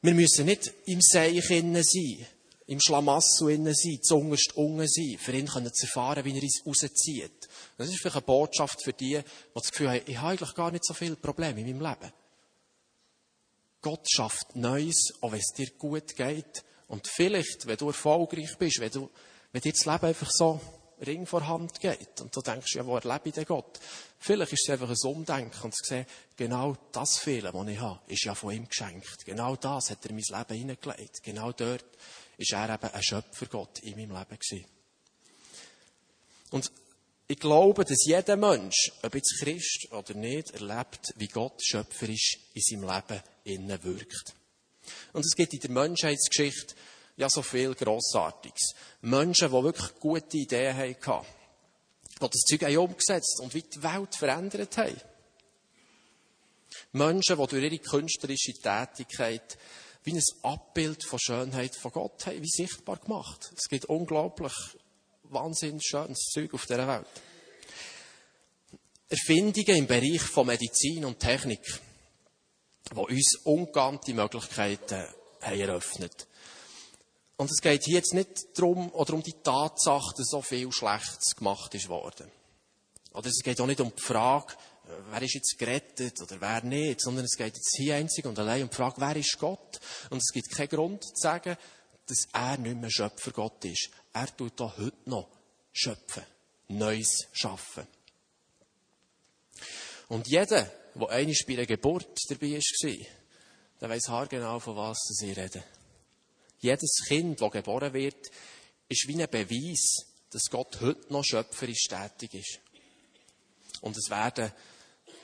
wir 0.00 0.14
müssen 0.14 0.46
nicht 0.46 0.72
im 0.86 1.00
Seich 1.00 1.50
innen 1.50 1.82
sein, 1.82 2.26
im 2.66 2.80
Schlamassel 2.80 3.50
innen 3.50 3.74
sein, 3.74 3.98
zungerst 4.00 4.56
unten 4.56 4.86
sein, 4.86 5.18
für 5.18 5.32
ihn 5.32 5.48
können 5.48 5.74
zu 5.74 5.86
erfahren, 5.86 6.24
wie 6.24 6.36
er 6.36 6.42
uns 6.42 6.62
rauszieht. 6.64 7.48
Das 7.76 7.88
ist 7.88 7.98
vielleicht 7.98 8.16
eine 8.16 8.22
Botschaft 8.24 8.80
für 8.84 8.92
die, 8.92 9.18
die 9.18 9.22
das 9.54 9.72
Gefühl 9.72 9.90
haben, 9.90 10.02
ich 10.06 10.18
habe 10.18 10.30
eigentlich 10.30 10.54
gar 10.54 10.70
nicht 10.70 10.84
so 10.84 10.94
viele 10.94 11.16
Probleme 11.16 11.60
in 11.60 11.66
meinem 11.66 11.90
Leben. 11.90 12.12
Gott 13.80 14.08
schafft 14.08 14.54
Neues, 14.54 15.14
auch 15.20 15.32
wenn 15.32 15.40
es 15.40 15.52
dir 15.56 15.68
gut 15.72 16.14
geht. 16.14 16.62
Und 16.92 17.08
vielleicht, 17.08 17.66
wenn 17.66 17.78
du 17.78 17.86
erfolgreich 17.86 18.58
bist, 18.58 18.78
wenn, 18.78 18.90
du, 18.90 19.08
wenn 19.50 19.62
dir 19.62 19.72
das 19.72 19.86
Leben 19.86 20.04
einfach 20.04 20.30
so 20.30 20.60
Ring 21.06 21.24
vor 21.24 21.48
Hand 21.48 21.80
geht 21.80 22.20
und 22.20 22.36
du 22.36 22.42
denkst, 22.42 22.74
ja, 22.74 22.84
wo 22.84 22.96
erlebe 22.96 23.30
ich 23.30 23.34
denn 23.34 23.46
Gott? 23.46 23.80
Vielleicht 24.18 24.52
ist 24.52 24.68
es 24.68 24.70
einfach 24.70 24.90
ein 24.90 25.10
Umdenken 25.10 25.62
und 25.62 25.74
zu 25.74 25.84
sehen, 25.86 26.04
genau 26.36 26.76
das 26.92 27.16
Fehlen, 27.16 27.50
das 27.50 27.68
ich 27.68 27.80
habe, 27.80 28.00
ist 28.08 28.24
ja 28.24 28.34
von 28.34 28.52
ihm 28.52 28.68
geschenkt. 28.68 29.24
Genau 29.24 29.56
das 29.56 29.88
hat 29.88 30.04
er 30.04 30.10
in 30.10 30.16
mein 30.16 30.38
Leben 30.38 30.58
hineingelegt. 30.58 31.22
Genau 31.22 31.52
dort 31.52 31.86
ist 32.36 32.52
er 32.52 32.74
eben 32.74 32.92
ein 32.92 33.02
Schöpfergott 33.02 33.78
in 33.78 33.96
meinem 33.96 34.10
Leben 34.10 34.38
gewesen. 34.38 34.66
Und 36.50 36.70
ich 37.26 37.40
glaube, 37.40 37.86
dass 37.86 38.04
jeder 38.04 38.36
Mensch, 38.36 38.92
ob 39.02 39.14
jetzt 39.14 39.38
Christ 39.40 39.90
oder 39.92 40.12
nicht, 40.12 40.50
erlebt, 40.50 41.14
wie 41.16 41.28
Gott 41.28 41.58
schöpferisch 41.64 42.38
in 42.52 42.60
seinem 42.60 42.94
Leben 42.94 43.22
innen 43.44 43.82
wirkt. 43.82 44.34
Und 45.12 45.24
es 45.24 45.34
gibt 45.34 45.54
in 45.54 45.60
der 45.60 45.70
Menschheitsgeschichte 45.70 46.74
ja 47.16 47.28
so 47.28 47.42
viel 47.42 47.74
Grossartiges. 47.74 48.74
Menschen, 49.02 49.48
die 49.48 49.62
wirklich 49.62 49.94
gute 50.00 50.36
Ideen 50.36 50.76
hatten, 50.76 51.26
die 52.20 52.28
das 52.28 52.40
Zeug 52.48 52.62
haben 52.62 52.76
umgesetzt 52.78 53.40
und 53.42 53.54
wie 53.54 53.62
die 53.62 53.82
Welt 53.82 54.14
verändert 54.14 54.76
haben. 54.76 55.00
Menschen, 56.92 57.36
die 57.36 57.46
durch 57.46 57.62
ihre 57.62 57.78
künstlerische 57.78 58.54
Tätigkeit 58.54 59.58
wie 60.04 60.14
ein 60.14 60.22
Abbild 60.42 61.04
von 61.04 61.18
Schönheit 61.18 61.76
von 61.76 61.92
Gott 61.92 62.26
haben, 62.26 62.42
wie 62.42 62.48
sichtbar 62.48 62.96
gemacht. 62.96 63.52
Es 63.56 63.68
gibt 63.68 63.84
unglaublich 63.86 64.52
wahnsinnig 65.24 65.84
schönes 65.84 66.18
Zeug 66.32 66.52
auf 66.54 66.66
dieser 66.66 66.88
Welt. 66.88 67.06
Erfindungen 69.08 69.76
im 69.76 69.86
Bereich 69.86 70.22
von 70.22 70.46
Medizin 70.46 71.04
und 71.04 71.20
Technik, 71.20 71.60
die 72.94 73.14
uns 73.14 73.36
ungeahnte 73.44 74.14
Möglichkeiten 74.14 75.04
haben 75.40 75.60
eröffnet. 75.60 76.26
Und 77.36 77.50
es 77.50 77.60
geht 77.60 77.84
hier 77.84 77.96
jetzt 77.96 78.14
nicht 78.14 78.56
darum, 78.56 78.92
oder 78.92 79.14
um 79.14 79.22
die 79.22 79.34
Tatsache, 79.42 80.14
dass 80.16 80.28
so 80.28 80.42
viel 80.42 80.70
Schlechtes 80.70 81.34
gemacht 81.34 81.74
ist 81.74 81.88
worden. 81.88 82.30
Oder 83.14 83.28
es 83.28 83.42
geht 83.42 83.60
auch 83.60 83.66
nicht 83.66 83.80
um 83.80 83.92
die 83.94 84.02
Frage, 84.02 84.54
wer 85.10 85.22
ist 85.22 85.34
jetzt 85.34 85.58
gerettet 85.58 86.20
oder 86.20 86.40
wer 86.40 86.62
nicht, 86.62 87.00
sondern 87.00 87.24
es 87.24 87.36
geht 87.36 87.54
jetzt 87.54 87.76
hier 87.76 87.96
einzig 87.96 88.26
und 88.26 88.38
allein 88.38 88.62
um 88.62 88.70
die 88.70 88.76
Frage, 88.76 89.00
wer 89.00 89.16
ist 89.16 89.38
Gott? 89.38 89.80
Und 90.10 90.18
es 90.18 90.32
gibt 90.32 90.50
keinen 90.50 90.68
Grund 90.68 91.04
zu 91.04 91.14
sagen, 91.16 91.56
dass 92.06 92.28
er 92.32 92.58
nicht 92.58 92.76
mehr 92.76 92.90
Schöpfer 92.90 93.30
Gott 93.32 93.64
ist. 93.64 93.90
Er 94.12 94.36
tut 94.36 94.60
auch 94.60 94.76
heute 94.76 94.96
noch 95.06 95.28
schöpfen, 95.72 96.24
Neues 96.68 97.28
schaffen. 97.32 97.86
Und 100.08 100.28
jeder, 100.28 100.70
der 100.94 101.08
einmal 101.08 101.34
bei 101.46 101.52
einer 101.54 101.66
Geburt 101.66 102.18
dabei 102.28 102.52
war, 102.52 103.06
der 103.80 103.88
weiss 103.88 104.08
haargenau, 104.08 104.58
von 104.58 104.76
was 104.76 104.98
sie 105.08 105.32
reden. 105.32 105.62
Jedes 106.60 107.04
Kind, 107.06 107.40
das 107.40 107.50
geboren 107.50 107.92
wird, 107.92 108.30
ist 108.88 109.08
wie 109.08 109.20
ein 109.20 109.28
Beweis, 109.30 110.06
dass 110.30 110.50
Gott 110.50 110.80
heute 110.80 111.12
noch 111.12 111.24
schöpferisch 111.24 111.88
tätig 111.88 112.34
ist. 112.34 112.60
Und 113.80 113.96
es 113.96 114.08
werden 114.10 114.52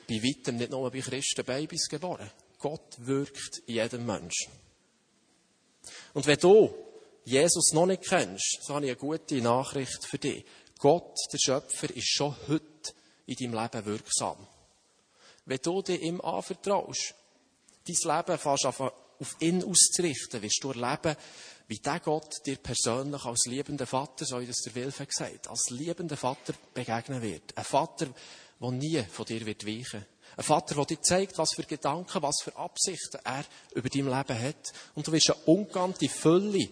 bei 0.07 0.15
weitem 0.15 0.57
nicht 0.57 0.71
nur 0.71 0.91
bei 0.91 0.99
Christen 0.99 1.45
Babys 1.45 1.87
geboren. 1.87 2.29
Gott 2.57 2.95
wirkt 2.97 3.59
in 3.67 3.75
jedem 3.75 4.05
Menschen. 4.05 4.51
Und 6.13 6.25
wenn 6.27 6.39
du 6.39 6.73
Jesus 7.23 7.71
noch 7.73 7.85
nicht 7.85 8.03
kennst, 8.03 8.59
so 8.63 8.75
habe 8.75 8.85
ich 8.85 8.91
eine 8.91 8.99
gute 8.99 9.41
Nachricht 9.41 10.05
für 10.05 10.17
dich. 10.17 10.43
Gott, 10.79 11.15
der 11.31 11.37
Schöpfer, 11.37 11.95
ist 11.95 12.09
schon 12.09 12.35
heute 12.47 12.93
in 13.27 13.35
deinem 13.35 13.61
Leben 13.61 13.85
wirksam. 13.85 14.47
Wenn 15.49 15.59
du 15.63 15.81
dir 15.81 15.99
ihm 15.99 16.21
anvertraust, 16.21 17.15
dein 17.87 18.17
Leben 18.17 18.37
fast 18.37 18.67
auf 18.67 19.35
ihn 19.39 19.63
auszurichten, 19.63 20.43
wirst 20.43 20.63
du 20.63 20.69
erleben, 20.69 21.15
wie 21.67 21.79
der 21.79 21.99
Gott 22.01 22.45
dir 22.45 22.57
persönlich 22.57 23.25
als 23.25 23.47
liebender 23.47 23.87
Vater, 23.87 24.25
so 24.25 24.39
wie 24.39 24.45
das 24.45 24.61
der 24.61 24.75
Wilf 24.75 24.99
gesagt 24.99 25.47
als 25.47 25.71
liebender 25.71 26.17
Vater 26.17 26.53
begegnen 26.75 27.23
wird. 27.23 27.57
Ein 27.57 27.63
Vater, 27.63 28.09
der 28.61 28.71
nie 28.71 29.01
von 29.01 29.25
dir 29.25 29.43
wird 29.43 29.65
weichen. 29.65 30.05
Ein 30.37 30.43
Vater, 30.43 30.75
der 30.75 30.85
dir 30.85 31.01
zeigt, 31.01 31.39
was 31.39 31.55
für 31.55 31.63
Gedanken, 31.63 32.21
was 32.21 32.43
für 32.43 32.55
Absichten 32.55 33.19
er 33.23 33.43
über 33.73 33.89
dein 33.89 34.05
Leben 34.05 34.39
hat. 34.39 34.71
Und 34.93 35.07
du 35.07 35.11
wirst 35.11 35.31
eine 35.31 35.39
ungeahnte 35.45 36.09
Fülle 36.09 36.69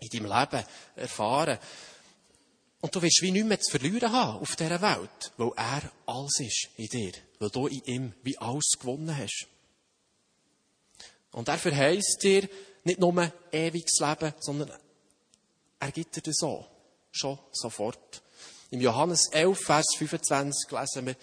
in 0.00 0.08
deinem 0.12 0.40
Leben 0.40 0.64
erfahren. 0.96 1.60
Und 2.80 2.92
du 2.92 3.00
wirst 3.00 3.22
wie 3.22 3.30
nichts 3.30 3.48
mehr 3.48 3.60
zu 3.60 3.70
verlieren 3.70 4.10
haben 4.10 4.40
auf 4.40 4.56
dieser 4.56 4.82
Welt, 4.82 5.32
weil 5.36 5.52
er 5.54 5.92
alles 6.06 6.40
ist 6.40 6.68
in 6.78 6.88
dir, 6.88 7.12
weil 7.38 7.50
du 7.50 7.66
in 7.66 7.84
ihm 7.84 8.12
wie 8.22 8.38
alles 8.38 8.72
gewonnen 8.78 9.16
hast. 9.16 9.46
Und 11.32 11.48
er 11.48 11.58
verheißt 11.58 12.22
dir 12.22 12.48
nicht 12.84 13.00
nur 13.00 13.32
ewiges 13.52 13.98
Leben, 13.98 14.32
sondern 14.40 14.72
er 15.78 15.92
gibt 15.92 16.16
dir 16.16 16.22
das 16.22 16.36
so, 16.36 16.66
schon 17.12 17.38
sofort. 17.52 18.22
Im 18.70 18.80
Johannes 18.80 19.28
11, 19.30 19.58
Vers 19.58 19.86
25 19.98 20.70
lesen 20.70 21.06
wir, 21.06 21.16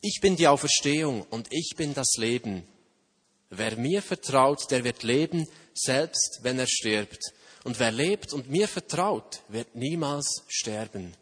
ich 0.00 0.20
bin 0.20 0.36
die 0.36 0.46
Auferstehung 0.46 1.22
und 1.30 1.48
ich 1.50 1.74
bin 1.76 1.94
das 1.94 2.14
Leben. 2.16 2.66
Wer 3.50 3.76
mir 3.76 4.02
vertraut, 4.02 4.70
der 4.70 4.84
wird 4.84 5.02
leben, 5.02 5.48
selbst 5.74 6.40
wenn 6.42 6.58
er 6.58 6.66
stirbt. 6.68 7.32
Und 7.64 7.80
wer 7.80 7.90
lebt 7.90 8.32
und 8.32 8.48
mir 8.50 8.68
vertraut, 8.68 9.42
wird 9.48 9.74
niemals 9.74 10.44
sterben. 10.48 11.14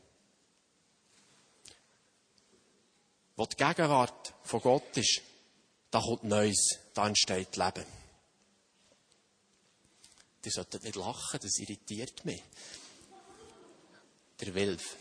Wo 3.36 3.46
die 3.46 3.56
Gegenwart 3.56 4.32
von 4.44 4.60
Gott 4.60 4.96
ist, 4.96 5.20
da 5.90 6.00
kommt 6.00 6.24
Neues, 6.24 6.78
da 6.92 7.06
entsteht 7.06 7.56
Leben. 7.56 7.84
Die 10.44 10.50
sollten 10.50 10.82
nicht 10.82 10.96
lachen, 10.96 11.40
das 11.42 11.58
irritiert 11.58 12.24
mich. 12.24 12.42
Der 14.40 14.54
Wilf. 14.54 14.96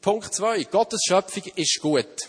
Punkt 0.00 0.34
zwei: 0.34 0.64
Gottes 0.64 1.02
Schöpfung 1.06 1.44
ist 1.56 1.80
gut. 1.80 2.28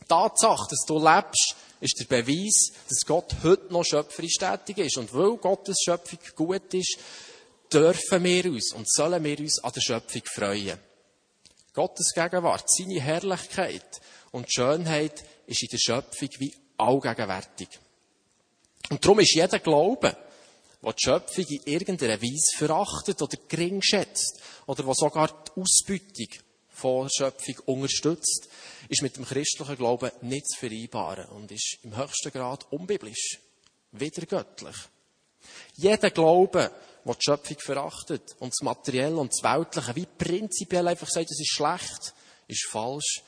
Die 0.00 0.04
Tatsache, 0.06 0.68
dass 0.70 0.84
du 0.86 0.98
lebst, 0.98 1.56
ist 1.80 2.00
der 2.00 2.04
Beweis, 2.06 2.72
dass 2.88 3.06
Gott 3.06 3.34
heute 3.42 3.72
noch 3.72 3.84
schöpferisch 3.84 4.38
tätig 4.38 4.78
ist. 4.78 4.98
Und 4.98 5.12
weil 5.14 5.36
Gottes 5.36 5.78
Schöpfung 5.84 6.18
gut 6.34 6.74
ist, 6.74 6.98
dürfen 7.72 8.24
wir 8.24 8.46
uns 8.46 8.72
und 8.72 8.90
sollen 8.90 9.22
wir 9.22 9.38
uns 9.38 9.62
an 9.62 9.72
der 9.72 9.80
Schöpfung 9.80 10.22
freuen. 10.24 10.87
Gottes 11.78 12.12
Gegenwart, 12.12 12.68
seine 12.68 13.00
Herrlichkeit 13.00 14.00
und 14.32 14.52
Schönheit 14.52 15.24
ist 15.46 15.62
in 15.62 15.68
der 15.68 15.78
Schöpfung 15.78 16.28
wie 16.38 16.52
allgegenwärtig. 16.76 17.68
Und 18.90 19.04
darum 19.04 19.20
ist 19.20 19.32
jeder 19.32 19.60
Glaube, 19.60 20.16
der 20.82 20.92
die 20.92 21.00
Schöpfung 21.00 21.44
in 21.46 21.62
irgendeiner 21.72 22.20
Weise 22.20 22.56
verachtet 22.56 23.22
oder 23.22 23.36
gering 23.46 23.80
schätzt 23.80 24.40
oder 24.66 24.82
der 24.82 24.94
sogar 24.96 25.28
die 25.28 25.60
Ausbeutung 25.60 26.42
von 26.68 27.08
Schöpfung 27.16 27.58
unterstützt, 27.66 28.48
ist 28.88 29.02
mit 29.02 29.16
dem 29.16 29.24
christlichen 29.24 29.76
Glauben 29.76 30.10
nicht 30.22 30.48
zu 30.48 30.58
vereinbaren 30.58 31.26
und 31.26 31.52
ist 31.52 31.78
im 31.84 31.96
höchsten 31.96 32.32
Grad 32.32 32.66
unbiblisch, 32.72 33.38
widergöttlich. 33.92 34.76
Jeder 35.76 36.10
Glaube, 36.10 36.72
der 37.08 37.14
die 37.16 37.24
Schöpfung 37.24 37.58
verachtet 37.58 38.36
und 38.38 38.52
das 38.52 38.62
Materielle 38.62 39.16
und 39.16 39.32
das 39.32 39.42
Weltliche 39.42 39.96
wie 39.96 40.06
prinzipiell 40.06 40.86
einfach 40.86 41.08
sagt, 41.08 41.30
es 41.30 41.40
ist 41.40 41.52
schlecht, 41.54 42.14
ist 42.46 42.68
falsch 42.68 43.22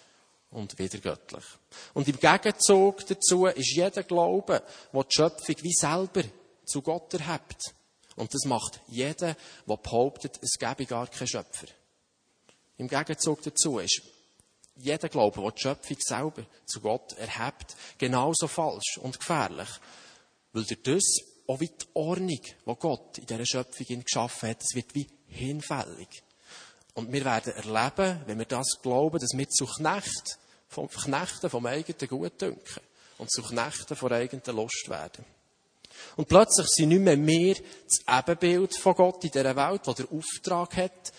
und 0.51 0.79
widergöttlich. 0.79 1.45
Und 1.95 2.09
im 2.09 2.19
Gegenzug 2.19 3.07
dazu 3.07 3.47
ist 3.47 3.75
jeder 3.75 4.03
Glaube, 4.03 4.63
der 4.93 5.05
die 5.05 5.15
Schöpfung 5.15 5.57
wie 5.63 5.73
selber 5.73 6.23
zu 6.65 6.83
Gott 6.83 7.15
erhebt. 7.15 7.75
Und 8.17 8.35
das 8.35 8.45
macht 8.45 8.81
jeder, 8.89 9.37
der 9.67 9.77
behauptet, 9.77 10.39
es 10.43 10.59
gäbe 10.59 10.87
gar 10.87 11.07
keinen 11.07 11.29
Schöpfer. 11.29 11.67
Im 12.77 12.89
Gegenzug 12.89 13.43
dazu 13.43 13.79
ist 13.79 14.03
jeder 14.77 15.09
Glaube, 15.09 15.41
der 15.41 15.53
die 15.53 15.61
Schöpfung 15.61 15.97
selber 16.01 16.45
zu 16.67 16.81
Gott 16.81 17.13
erhebt, 17.15 17.77
genauso 17.99 18.49
falsch 18.49 18.99
und 19.01 19.19
gefährlich. 19.19 19.69
Weil 20.53 20.65
durch 20.65 20.83
das 20.83 21.30
auch 21.51 21.61
wie 21.61 21.69
die 21.69 21.87
Ordnung, 21.95 22.41
die 22.41 22.75
Gott 22.79 23.19
in 23.19 23.27
dieser 23.27 23.47
Schöpfung 23.47 24.05
geschaffen 24.05 24.51
hat, 24.51 24.63
das 24.63 24.75
wird 24.75 24.95
wie 24.95 25.09
hinfällig. 25.27 26.23
Und 26.95 27.13
wir 27.13 27.25
werden 27.25 27.53
erleben, 27.55 28.21
wenn 28.27 28.39
wir 28.39 28.47
das 28.47 28.79
glauben, 28.83 29.19
dass 29.19 29.37
wir 29.37 29.49
zu 29.49 29.67
Knecht, 29.67 30.39
vom 30.69 30.89
Knechten 30.89 31.51
vom 31.51 31.67
eigenen 31.67 32.09
Gutdünken 32.09 32.83
und 33.19 33.33
zu 33.33 33.43
Knechten 33.43 33.97
von 33.97 34.13
eigenen 34.13 34.57
Lust 34.57 34.89
werden. 34.89 35.25
Und 36.17 36.29
plötzlich 36.29 36.67
sind 36.69 36.91
nicht 36.91 37.01
mehr 37.01 37.19
wir 37.19 37.57
das 37.57 38.19
Ebenbild 38.19 38.77
von 38.77 38.95
Gott 38.95 39.25
in 39.25 39.31
dieser 39.31 39.57
Welt, 39.57 39.87
der 39.87 39.95
den 39.95 40.09
Auftrag 40.09 40.77
hat, 40.77 41.13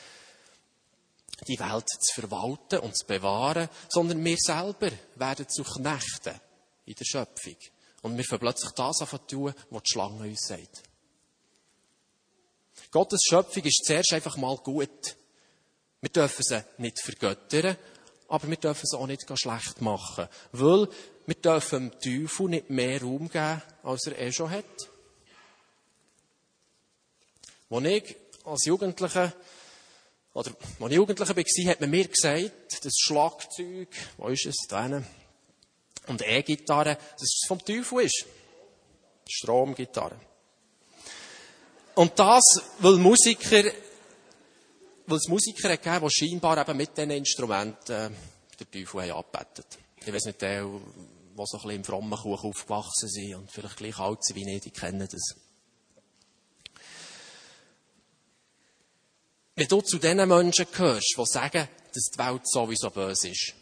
die 1.48 1.60
Welt 1.60 1.90
zu 1.90 2.22
verwalten 2.22 2.80
und 2.80 2.98
zu 2.98 3.06
bewahren, 3.06 3.68
sondern 3.90 4.24
wir 4.24 4.38
selber 4.38 4.92
werden 5.16 5.50
zu 5.50 5.64
Knechten 5.64 6.40
in 6.86 6.96
der 6.96 7.06
Schöpfung. 7.06 7.58
Und 8.02 8.18
wir 8.18 8.24
fangen 8.24 8.40
plötzlich 8.40 8.72
das 8.72 9.02
an 9.02 9.08
zu 9.08 9.18
tun, 9.20 9.54
was 9.70 9.84
die 9.84 9.92
Schlange 9.92 10.28
uns 10.28 10.48
sagt. 10.48 10.84
Gottes 12.92 13.22
Schöpfung 13.24 13.64
ist 13.64 13.86
zuerst 13.86 14.14
einfach 14.14 14.38
mal 14.38 14.58
gut. 14.58 15.16
Wir 16.02 16.10
dürfen 16.10 16.44
sie 16.44 16.64
nicht 16.78 17.00
vergöttern, 17.00 17.78
aber 18.28 18.48
wir 18.48 18.58
dürfen 18.58 18.86
sie 18.86 18.98
auch 18.98 19.08
nicht 19.08 19.26
schlecht 19.36 19.82
machen. 19.82 20.28
Weil 20.52 20.90
wir 21.26 21.36
dürfen 21.36 21.92
dem 22.02 22.28
Teufel 22.28 22.50
nicht 22.50 22.70
mehr 22.70 23.02
Raum 23.02 23.30
geben, 23.30 23.62
als 23.84 24.08
er 24.08 24.20
eh 24.20 24.32
schon 24.32 24.50
hat. 24.50 24.66
Als 27.70 27.86
ich 27.86 28.16
als 28.44 28.66
Jugendlicher, 28.66 29.34
oder 30.34 30.52
als 30.80 30.92
ich 30.92 30.96
Jugendlicher 30.98 31.38
war, 31.38 31.72
hat 31.72 31.82
man 31.82 31.90
mir 31.90 32.08
gesagt, 32.08 32.52
das 32.84 32.94
Schlagzeug, 32.98 33.90
wo 34.18 34.28
ist 34.28 34.46
es, 34.46 34.56
da 34.68 35.04
und 36.12 36.22
E-Gitarre, 36.22 36.96
dass 36.96 37.22
es 37.22 37.46
vom 37.48 37.64
Teufel 37.64 38.02
ist. 38.02 38.26
Stromgitarre. 39.28 40.20
Und 41.96 42.18
das, 42.18 42.44
weil 42.80 42.98
Musiker, 42.98 43.64
weil 45.06 45.18
es 45.18 45.28
Musiker 45.28 45.76
gegeben 45.76 46.08
die 46.08 46.14
scheinbar 46.14 46.58
eben 46.58 46.78
mit 46.78 46.98
diesen 46.98 47.12
Instrumenten 47.12 47.96
äh, 47.96 48.10
den 48.60 48.72
Teufel 48.72 49.02
haben 49.02 49.26
angebetet. 49.26 49.78
Ich 50.06 50.14
weiß 50.14 50.26
nicht, 50.26 50.42
die, 50.42 50.46
die 50.48 51.44
so 51.46 51.58
ein 51.58 51.62
bisschen 51.64 51.70
im 51.72 51.84
frommen 51.84 52.18
Kuchen 52.18 52.50
aufgewachsen 52.50 53.10
sind 53.10 53.36
und 53.36 53.52
vielleicht 53.52 53.78
gleich 53.78 54.00
alt 54.00 54.24
sind 54.24 54.36
wie 54.38 54.56
ich, 54.56 54.62
die 54.62 54.72
kennen 54.72 55.08
das. 55.12 55.36
Wenn 59.56 59.68
du 59.68 59.82
zu 59.82 59.98
diesen 59.98 60.28
Menschen 60.28 60.66
gehörst, 60.72 61.14
die 61.18 61.26
sagen, 61.26 61.68
dass 61.94 62.04
die 62.06 62.20
Welt 62.20 62.48
sowieso 62.48 62.90
böse 62.90 63.30
ist 63.30 63.54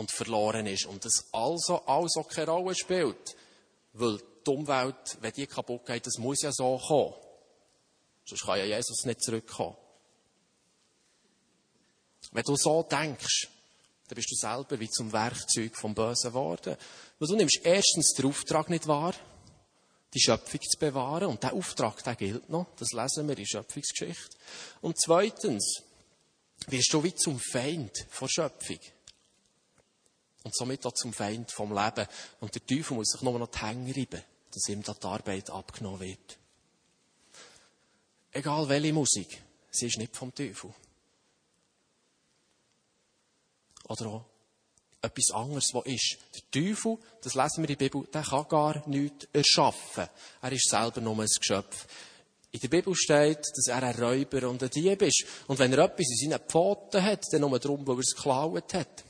und 0.00 0.10
verloren 0.10 0.66
ist 0.66 0.86
und 0.86 1.04
das 1.04 1.26
also 1.30 1.84
also 1.84 2.22
keine 2.22 2.50
Rolle 2.52 2.74
spielt, 2.74 3.36
weil 3.92 4.18
die 4.46 4.50
Umwelt, 4.50 5.18
wenn 5.20 5.32
die 5.32 5.46
kaputt 5.46 5.84
geht, 5.84 6.06
das 6.06 6.16
muss 6.16 6.40
ja 6.40 6.50
so 6.52 6.78
kommen. 6.78 7.12
Sonst 8.24 8.46
kann 8.46 8.58
ja 8.60 8.64
Jesus 8.64 9.04
nicht 9.04 9.22
zurückkommen. 9.22 9.76
Wenn 12.32 12.44
du 12.44 12.56
so 12.56 12.82
denkst, 12.82 13.48
dann 14.08 14.16
bist 14.16 14.30
du 14.30 14.36
selber 14.36 14.80
wie 14.80 14.88
zum 14.88 15.12
Werkzeug 15.12 15.76
vom 15.76 15.94
Bösen 15.94 16.30
geworden. 16.30 16.76
Weil 17.18 17.28
du 17.28 17.36
nimmst 17.36 17.60
erstens 17.62 18.14
den 18.14 18.24
Auftrag 18.24 18.70
nicht 18.70 18.86
wahr, 18.86 19.14
die 20.14 20.20
Schöpfung 20.20 20.62
zu 20.62 20.78
bewahren. 20.78 21.28
Und 21.28 21.42
der 21.42 21.52
Auftrag, 21.52 22.02
der 22.04 22.14
gilt 22.14 22.48
noch. 22.48 22.68
Das 22.78 22.92
lesen 22.92 23.28
wir 23.28 23.36
in 23.36 23.46
Schöpfungsgeschichte. 23.46 24.36
Und 24.80 24.98
zweitens, 24.98 25.82
wirst 26.68 26.92
du 26.92 27.04
wie 27.04 27.14
zum 27.14 27.38
Feind 27.38 28.06
vor 28.08 28.28
Schöpfung. 28.30 28.78
Und 30.42 30.54
somit 30.54 30.84
auch 30.86 30.92
zum 30.92 31.12
Feind 31.12 31.52
vom 31.52 31.74
Leben. 31.74 32.06
Und 32.40 32.54
der 32.54 32.64
Teufel 32.64 32.96
muss 32.96 33.10
sich 33.10 33.22
nur 33.22 33.38
noch 33.38 33.50
die 33.50 33.58
Hänge 33.58 33.94
reiben, 33.94 34.22
dass 34.52 34.68
ihm 34.68 34.82
da 34.82 34.94
die 34.94 35.06
Arbeit 35.06 35.50
abgenommen 35.50 36.00
wird. 36.00 36.38
Egal 38.32 38.68
welche 38.68 38.92
Musik, 38.92 39.42
sie 39.70 39.86
ist 39.86 39.98
nicht 39.98 40.16
vom 40.16 40.34
Teufel. 40.34 40.72
Oder 43.88 44.06
auch 44.06 44.24
etwas 45.02 45.30
anderes, 45.32 45.70
was 45.72 45.86
ist. 45.86 46.18
Der 46.34 46.50
Teufel, 46.50 46.98
das 47.22 47.34
lesen 47.34 47.62
wir 47.62 47.70
in 47.70 47.76
der 47.78 47.88
Bibel, 47.88 48.06
der 48.12 48.22
kann 48.22 48.48
gar 48.48 48.88
nichts 48.88 49.26
erschaffen. 49.32 50.08
Er 50.42 50.52
ist 50.52 50.68
selber 50.68 51.00
nur 51.00 51.18
ein 51.18 51.26
Geschöpf. 51.26 51.86
In 52.52 52.60
der 52.60 52.68
Bibel 52.68 52.94
steht, 52.94 53.38
dass 53.38 53.68
er 53.68 53.82
ein 53.82 54.02
Räuber 54.02 54.48
und 54.48 54.62
ein 54.62 54.70
Dieb 54.70 55.02
ist. 55.02 55.24
Und 55.46 55.58
wenn 55.58 55.72
er 55.72 55.84
etwas 55.84 56.06
in 56.10 56.30
seinen 56.30 56.48
Pfoten 56.48 57.02
hat, 57.02 57.24
dann 57.32 57.42
nur 57.42 57.58
darum, 57.58 57.86
weil 57.86 57.96
er 57.96 58.00
es 58.00 58.14
geklaut 58.14 58.74
hat. 58.74 59.04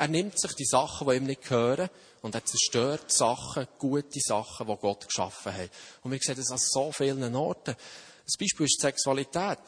Er 0.00 0.08
nimmt 0.08 0.40
sich 0.40 0.54
die 0.54 0.64
Sachen, 0.64 1.06
die 1.06 1.16
ihm 1.16 1.26
nicht 1.26 1.42
gehören, 1.42 1.90
und 2.22 2.34
er 2.34 2.42
zerstört 2.42 3.12
Sachen, 3.12 3.68
gute 3.78 4.18
Sachen, 4.20 4.66
die 4.66 4.76
Gott 4.76 5.06
geschaffen 5.06 5.54
hat. 5.54 5.68
Und 6.02 6.10
wir 6.10 6.18
sehen 6.22 6.36
das 6.36 6.50
an 6.50 6.58
so 6.58 6.90
vielen 6.90 7.36
Orten. 7.36 7.76
Das 8.24 8.38
Beispiel 8.40 8.64
ist 8.64 8.78
die 8.78 8.86
Sexualität. 8.86 9.58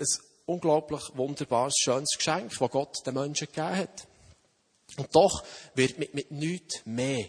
Ein 0.00 0.06
unglaublich 0.46 1.02
wunderbares, 1.14 1.74
schönes 1.78 2.16
Geschenk, 2.16 2.50
das 2.58 2.70
Gott 2.72 2.96
den 3.06 3.14
Menschen 3.14 3.46
gegeben 3.46 3.76
hat. 3.76 4.08
Und 4.96 5.14
doch 5.14 5.44
wird 5.76 6.00
mit, 6.00 6.14
mit 6.14 6.32
nichts 6.32 6.84
mehr 6.84 7.28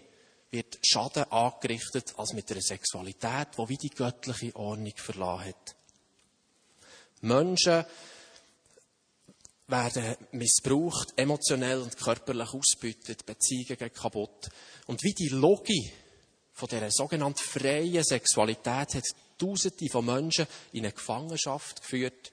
wird 0.50 0.80
Schaden 0.82 1.32
angerichtet 1.32 2.15
als 2.17 2.34
mit 2.34 2.52
einer 2.52 2.62
Sexualität, 2.62 3.50
die 3.56 3.70
wie 3.70 3.78
die 3.78 3.91
göttliche 3.91 4.56
Ordnung 4.56 4.93
verlassen 4.96 5.50
hat. 5.50 5.76
Menschen 7.22 7.86
werden 9.67 10.15
missbraucht, 10.32 11.13
emotionell 11.17 11.82
und 11.82 11.97
körperlich 11.97 12.53
ausbeutet, 12.53 13.25
Beziehungen 13.25 13.77
gehen 13.77 13.93
kaputt. 13.93 14.49
Und 14.86 15.03
wie 15.03 15.13
die 15.13 15.30
Logik 15.30 15.93
von 16.53 16.69
dieser 16.69 16.89
sogenannten 16.89 17.43
freien 17.43 18.03
Sexualität 18.03 18.95
hat 18.95 19.03
Tausende 19.38 19.88
von 19.91 20.06
Menschen 20.06 20.47
in 20.71 20.84
eine 20.84 20.93
Gefangenschaft 20.93 21.82
geführt 21.82 22.32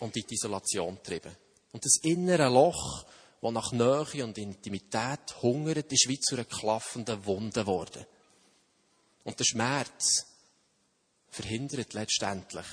und 0.00 0.14
in 0.16 0.24
die 0.28 0.34
Isolation 0.34 0.96
getrieben. 0.96 1.34
Und 1.72 1.82
das 1.82 1.96
innere 2.02 2.50
Loch, 2.50 3.06
das 3.40 3.52
nach 3.52 3.72
Nähe 3.72 4.24
und 4.24 4.36
Intimität 4.36 5.40
hungert, 5.40 5.90
ist 5.90 6.08
wie 6.08 6.20
zu 6.20 6.34
einer 6.34 6.44
klaffenden 6.44 7.24
Wunde 7.24 7.60
geworden. 7.60 8.04
Und 9.24 9.38
der 9.38 9.44
Schmerz 9.44 10.26
verhindert 11.30 11.94
letztendlich 11.94 12.66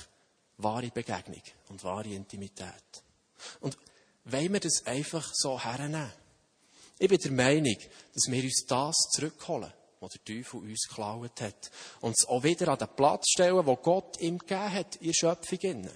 wahre 0.58 0.90
Begegnung 0.90 1.42
und 1.70 1.82
wahre 1.84 2.10
Intimität. 2.10 3.02
Und 3.60 3.76
wollen 4.24 4.52
wir 4.52 4.60
das 4.60 4.86
einfach 4.86 5.30
so 5.34 5.62
hernehmen? 5.62 6.12
Ich 6.98 7.08
bin 7.08 7.18
der 7.18 7.32
Meinung, 7.32 7.76
dass 8.14 8.30
wir 8.30 8.44
uns 8.44 8.64
das 8.68 8.94
zurückholen, 9.10 9.72
was 10.00 10.12
der 10.12 10.24
Teufel 10.24 10.60
uns 10.60 10.86
geklaut 10.86 11.40
hat. 11.40 11.70
Und 12.00 12.14
es 12.16 12.28
auch 12.28 12.42
wieder 12.44 12.68
an 12.68 12.78
den 12.78 12.94
Platz 12.94 13.28
stellen, 13.30 13.66
wo 13.66 13.76
Gott 13.76 14.20
ihm 14.20 14.38
gegeben 14.38 14.72
hat, 14.72 14.96
in 14.96 15.14
Schöpfung. 15.14 15.90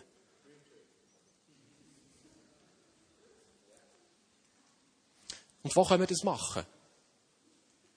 Und 5.63 5.77
wo 5.77 5.85
können 5.85 6.03
wir 6.03 6.07
das 6.07 6.23
machen? 6.25 6.65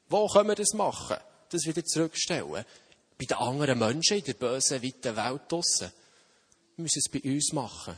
Wo 0.07 0.27
können 0.27 0.49
wir 0.49 0.55
das 0.55 0.73
machen? 0.73 1.17
Das 1.49 1.65
wieder 1.65 1.83
zurückstellen. 1.83 2.65
Bei 3.17 3.25
den 3.25 3.37
anderen 3.37 3.79
Menschen 3.79 4.17
in 4.17 4.23
der 4.23 4.33
bösen, 4.33 4.83
weiten 4.83 5.15
Welt 5.15 5.41
draussen. 5.47 5.91
Wir 6.75 6.83
müssen 6.83 7.01
es 7.03 7.11
bei 7.11 7.21
uns 7.27 7.53
machen 7.53 7.97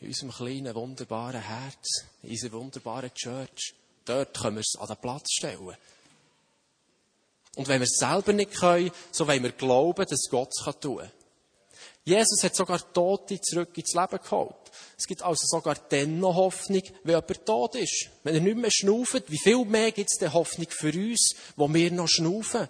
in 0.00 0.08
unserem 0.08 0.30
kleinen, 0.30 0.74
wunderbaren 0.74 1.40
Herz, 1.40 2.04
in 2.22 2.30
unserer 2.30 2.52
wunderbaren 2.52 3.12
Church. 3.14 3.74
Dort 4.04 4.38
können 4.38 4.56
wir 4.56 4.60
es 4.60 4.78
an 4.78 4.86
den 4.86 4.96
Platz 4.96 5.32
stellen. 5.32 5.76
Und 7.56 7.68
wenn 7.68 7.80
wir 7.80 7.86
es 7.86 7.96
selber 7.98 8.32
nicht 8.32 8.54
können, 8.54 8.90
so 9.10 9.26
wollen 9.26 9.42
wir 9.42 9.52
glauben, 9.52 10.06
dass 10.06 10.28
Gott 10.30 10.50
es 10.50 10.80
tun 10.80 10.98
kann. 10.98 11.10
Jesus 12.04 12.44
hat 12.44 12.54
sogar 12.54 12.80
Tote 12.92 13.40
zurück 13.40 13.76
ins 13.76 13.94
Leben 13.94 14.22
geholt. 14.22 14.54
Es 14.96 15.06
gibt 15.06 15.22
also 15.22 15.44
sogar 15.44 15.74
dann 15.88 16.20
noch 16.20 16.36
Hoffnung, 16.36 16.82
wenn 17.02 17.16
jemand 17.16 17.46
tot 17.46 17.74
ist. 17.74 18.10
Wenn 18.22 18.34
er 18.34 18.40
nicht 18.40 18.56
mehr 18.56 18.70
schnauft, 18.70 19.24
wie 19.28 19.38
viel 19.38 19.64
mehr 19.64 19.90
gibt 19.90 20.10
es 20.10 20.18
denn 20.18 20.32
Hoffnung 20.32 20.68
für 20.70 20.92
uns, 20.92 21.34
wo 21.56 21.72
wir 21.72 21.90
noch 21.90 22.06
schnaufen? 22.08 22.68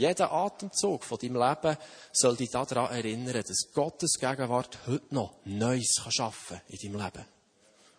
Jeder 0.00 0.32
Atemzug 0.32 1.04
von 1.04 1.18
deinem 1.18 1.36
Leben 1.36 1.76
soll 2.10 2.34
dich 2.34 2.48
daran 2.50 2.90
erinnern, 2.90 3.44
dass 3.46 3.70
Gottes 3.74 4.14
Gegenwart 4.18 4.78
heute 4.86 5.14
noch 5.14 5.34
Neues 5.44 6.00
schaffen 6.08 6.56
kann 6.56 6.66
in 6.68 6.94
deinem 6.94 7.04
Leben. 7.04 7.26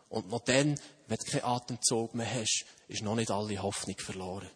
Und 0.10 0.28
noch 0.28 0.40
dann, 0.40 0.80
wenn 1.06 1.18
du 1.18 1.32
keinen 1.32 1.44
Atemzug 1.44 2.16
mehr 2.16 2.26
hast, 2.34 2.66
ist 2.88 3.04
noch 3.04 3.14
nicht 3.14 3.30
alle 3.30 3.62
Hoffnung 3.62 3.96
verloren. 4.00 4.50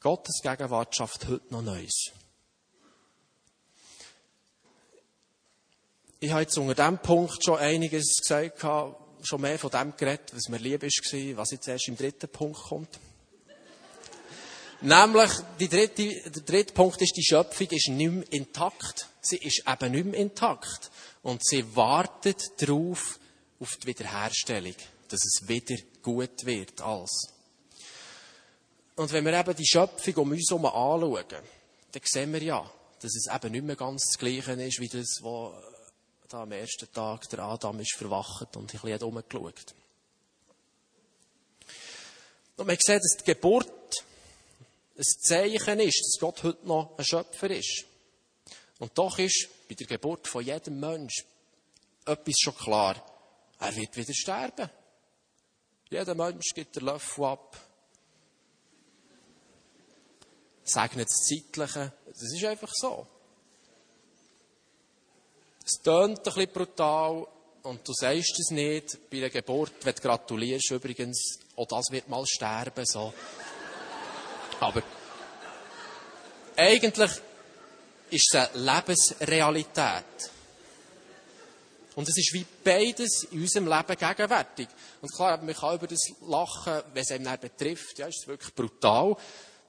Gottes 0.00 0.42
Gegenwart 0.42 0.94
schafft 0.94 1.26
heute 1.28 1.46
noch 1.48 1.62
Neues. 1.62 2.10
Ich 6.20 6.30
habe 6.30 6.42
jetzt 6.42 6.58
unter 6.58 6.74
diesem 6.74 6.98
Punkt 6.98 7.42
schon 7.42 7.58
einiges 7.58 8.16
gesagt, 8.18 8.60
schon 8.60 9.40
mehr 9.40 9.58
von 9.58 9.70
dem 9.70 9.96
geredet, 9.96 10.34
was 10.34 10.50
mir 10.50 10.58
lieb 10.58 10.82
war, 10.82 11.36
was 11.38 11.52
jetzt 11.52 11.68
erst 11.68 11.88
im 11.88 11.96
dritten 11.96 12.28
Punkt 12.28 12.60
kommt. 12.60 13.00
Nämlich, 14.80 15.30
die 15.58 15.68
dritte, 15.68 16.30
der 16.30 16.42
dritte 16.42 16.72
Punkt 16.72 17.02
ist, 17.02 17.16
die 17.16 17.24
Schöpfung 17.24 17.66
ist 17.70 17.88
nicht 17.88 18.12
mehr 18.12 18.32
intakt. 18.32 19.08
Sie 19.20 19.38
ist 19.38 19.64
eben 19.66 19.92
nicht 19.92 20.04
mehr 20.06 20.20
intakt. 20.20 20.90
Und 21.22 21.44
sie 21.44 21.74
wartet 21.74 22.42
darauf, 22.58 23.18
auf 23.60 23.76
die 23.82 23.88
Wiederherstellung. 23.88 24.76
Dass 25.08 25.24
es 25.24 25.48
wieder 25.48 25.76
gut 26.02 26.44
wird, 26.44 26.80
als. 26.80 27.32
Und 28.94 29.12
wenn 29.12 29.24
wir 29.24 29.32
eben 29.32 29.56
die 29.56 29.66
Schöpfung 29.66 30.14
um 30.16 30.30
uns 30.30 30.50
herum 30.50 30.66
anschauen, 30.66 31.24
dann 31.92 32.02
sehen 32.04 32.32
wir 32.32 32.42
ja, 32.42 32.70
dass 33.00 33.16
es 33.16 33.26
eben 33.32 33.52
nicht 33.52 33.64
mehr 33.64 33.76
ganz 33.76 34.04
das 34.06 34.18
Gleiche 34.18 34.52
ist, 34.52 34.80
wie 34.80 34.88
das, 34.88 35.18
was 35.22 35.52
da 36.28 36.42
am 36.42 36.52
ersten 36.52 36.92
Tag 36.92 37.28
der 37.30 37.38
Adam 37.40 37.80
ist 37.80 37.94
verwacht 37.96 38.56
und 38.56 38.64
ein 38.64 38.66
bisschen 38.66 38.90
herumgeschaut. 38.90 39.74
Und 42.56 42.66
man 42.66 42.76
sieht, 42.78 43.00
dass 43.02 43.16
die 43.18 43.24
Geburt 43.24 44.04
ein 44.98 45.04
Zeichen 45.04 45.80
ist, 45.80 46.00
dass 46.00 46.20
Gott 46.20 46.42
heute 46.42 46.66
noch 46.66 46.98
ein 46.98 47.04
Schöpfer 47.04 47.50
ist. 47.50 47.84
Und 48.80 48.96
doch 48.98 49.18
ist 49.18 49.48
bei 49.68 49.74
der 49.74 49.86
Geburt 49.86 50.26
von 50.26 50.44
jedem 50.44 50.80
Mensch 50.80 51.24
etwas 52.04 52.34
schon 52.38 52.56
klar. 52.56 52.96
Er 53.60 53.76
wird 53.76 53.96
wieder 53.96 54.14
sterben. 54.14 54.70
Jeder 55.90 56.14
Mensch 56.14 56.52
gibt 56.54 56.76
den 56.76 56.84
Löffel 56.84 57.24
ab. 57.24 57.56
Segnet 60.64 61.08
das 61.08 61.26
Zeitliche. 61.26 61.92
Das 62.06 62.32
ist 62.32 62.44
einfach 62.44 62.72
so. 62.74 63.06
Es 65.64 65.80
tönt 65.82 66.18
ein 66.18 66.22
bisschen 66.22 66.52
brutal 66.52 67.26
und 67.62 67.86
du 67.86 67.92
sagst 67.92 68.38
es 68.38 68.50
nicht 68.50 69.10
bei 69.10 69.20
der 69.20 69.30
Geburt, 69.30 69.72
wenn 69.82 69.94
du 69.94 70.02
gratulierst 70.02 70.70
übrigens, 70.70 71.38
auch 71.56 71.66
das 71.66 71.86
wird 71.90 72.08
mal 72.08 72.24
sterben, 72.26 72.86
so. 72.86 73.12
Aber 74.60 74.82
eigentlich 76.56 77.10
ist 78.10 78.34
es 78.34 78.34
eine 78.34 78.64
Lebensrealität. 78.64 80.04
Und 81.94 82.08
es 82.08 82.16
ist 82.16 82.32
wie 82.32 82.46
beides 82.62 83.24
in 83.30 83.40
unserem 83.40 83.66
Leben 83.66 83.96
gegenwärtig. 83.96 84.68
Und 85.00 85.12
klar, 85.12 85.36
man 85.38 85.54
kann 85.54 85.74
über 85.74 85.86
das 85.86 86.08
lachen, 86.26 86.82
wenn 86.92 87.02
es 87.02 87.10
einem 87.10 87.40
betrifft. 87.40 87.98
Ja, 87.98 88.06
ist 88.06 88.26
wirklich 88.28 88.54
brutal. 88.54 89.16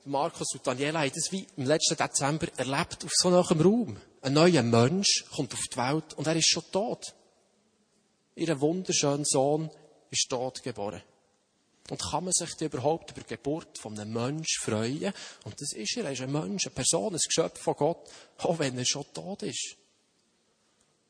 Markus 0.05 0.53
und 0.53 0.65
Daniela 0.65 1.01
haben 1.01 1.11
das 1.13 1.31
wie 1.31 1.45
im 1.57 1.65
letzten 1.65 1.97
Dezember 1.97 2.47
erlebt 2.57 3.03
auf 3.03 3.11
so 3.13 3.29
einem 3.29 3.61
Raum. 3.61 3.97
Ein 4.21 4.33
neuer 4.33 4.63
Mensch 4.63 5.25
kommt 5.35 5.53
auf 5.53 5.63
die 5.71 5.77
Welt 5.77 6.13
und 6.15 6.27
er 6.27 6.35
ist 6.35 6.49
schon 6.49 6.63
tot. 6.71 7.13
Ihr 8.35 8.59
wunderschöner 8.59 9.25
Sohn 9.25 9.69
ist 10.09 10.29
tot 10.29 10.61
geboren. 10.63 11.01
Und 11.89 12.01
kann 12.01 12.23
man 12.23 12.33
sich 12.33 12.61
überhaupt 12.61 13.11
über 13.11 13.21
die 13.21 13.35
Geburt 13.35 13.77
von 13.79 13.97
einem 13.97 14.13
Menschen 14.13 14.61
freuen? 14.61 15.11
Und 15.43 15.59
das 15.59 15.73
ist 15.73 15.97
er. 15.97 16.05
Er 16.05 16.11
ist 16.11 16.21
ein 16.21 16.31
Mensch, 16.31 16.67
eine 16.67 16.75
Person, 16.75 17.13
ein 17.13 17.19
Geschöpf 17.19 17.59
von 17.61 17.75
Gott, 17.75 18.07
auch 18.37 18.59
wenn 18.59 18.77
er 18.77 18.85
schon 18.85 19.05
tot 19.13 19.43
ist. 19.43 19.75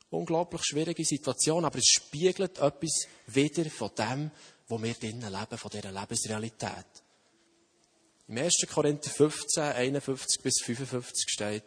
Unglaublich 0.10 0.64
schwierige 0.64 1.06
Situation, 1.06 1.66
aber 1.66 1.78
es 1.78 1.86
spiegelt 1.86 2.58
etwas 2.58 3.08
wieder 3.28 3.70
von 3.70 3.92
dem, 3.98 4.32
wo 4.68 4.82
wir 4.82 4.94
drinnen 4.94 5.32
leben, 5.32 5.58
von 5.58 5.72
dieser 5.72 5.92
Lebensrealität. 5.92 6.86
Im 8.28 8.38
1. 8.38 8.66
Korinther 8.72 9.10
15, 9.10 9.64
51 9.64 10.42
bis 10.42 10.62
55 10.64 11.30
steht, 11.30 11.64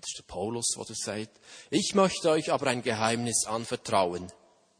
das 0.00 0.10
ist 0.10 0.18
der 0.18 0.32
Paulus, 0.32 0.74
wo 0.76 0.84
das 0.84 0.98
sagt, 0.98 1.40
ich 1.70 1.94
möchte 1.94 2.30
euch 2.30 2.52
aber 2.52 2.68
ein 2.68 2.82
Geheimnis 2.82 3.44
anvertrauen. 3.46 4.32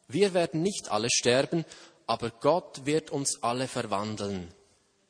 Wir 0.07 0.33
werden 0.35 0.63
nicht 0.63 0.91
alle 0.91 1.11
sterben, 1.11 1.65
aber 2.09 2.31
Gott 2.31 2.87
wird 2.87 3.11
uns 3.11 3.43
alle 3.43 3.69
verwandeln. 3.69 4.53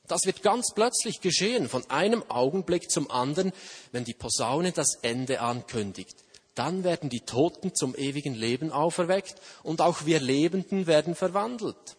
Das 0.09 0.27
wird 0.27 0.43
ganz 0.43 0.73
plötzlich 0.75 1.21
geschehen, 1.21 1.69
von 1.69 1.89
einem 1.91 2.29
Augenblick 2.29 2.91
zum 2.91 3.11
anderen, 3.11 3.53
wenn 3.93 4.05
die 4.05 4.15
Posaune 4.15 4.73
das 4.73 4.97
Ende 5.03 5.41
ankündigt. 5.41 6.17
Dann 6.55 6.83
werden 6.83 7.09
die 7.09 7.21
Toten 7.21 7.75
zum 7.75 7.95
ewigen 7.95 8.35
Leben 8.35 8.73
auferweckt 8.73 9.37
und 9.63 9.81
auch 9.81 10.07
wir 10.07 10.19
Lebenden 10.19 10.87
werden 10.87 11.15
verwandelt. 11.15 11.97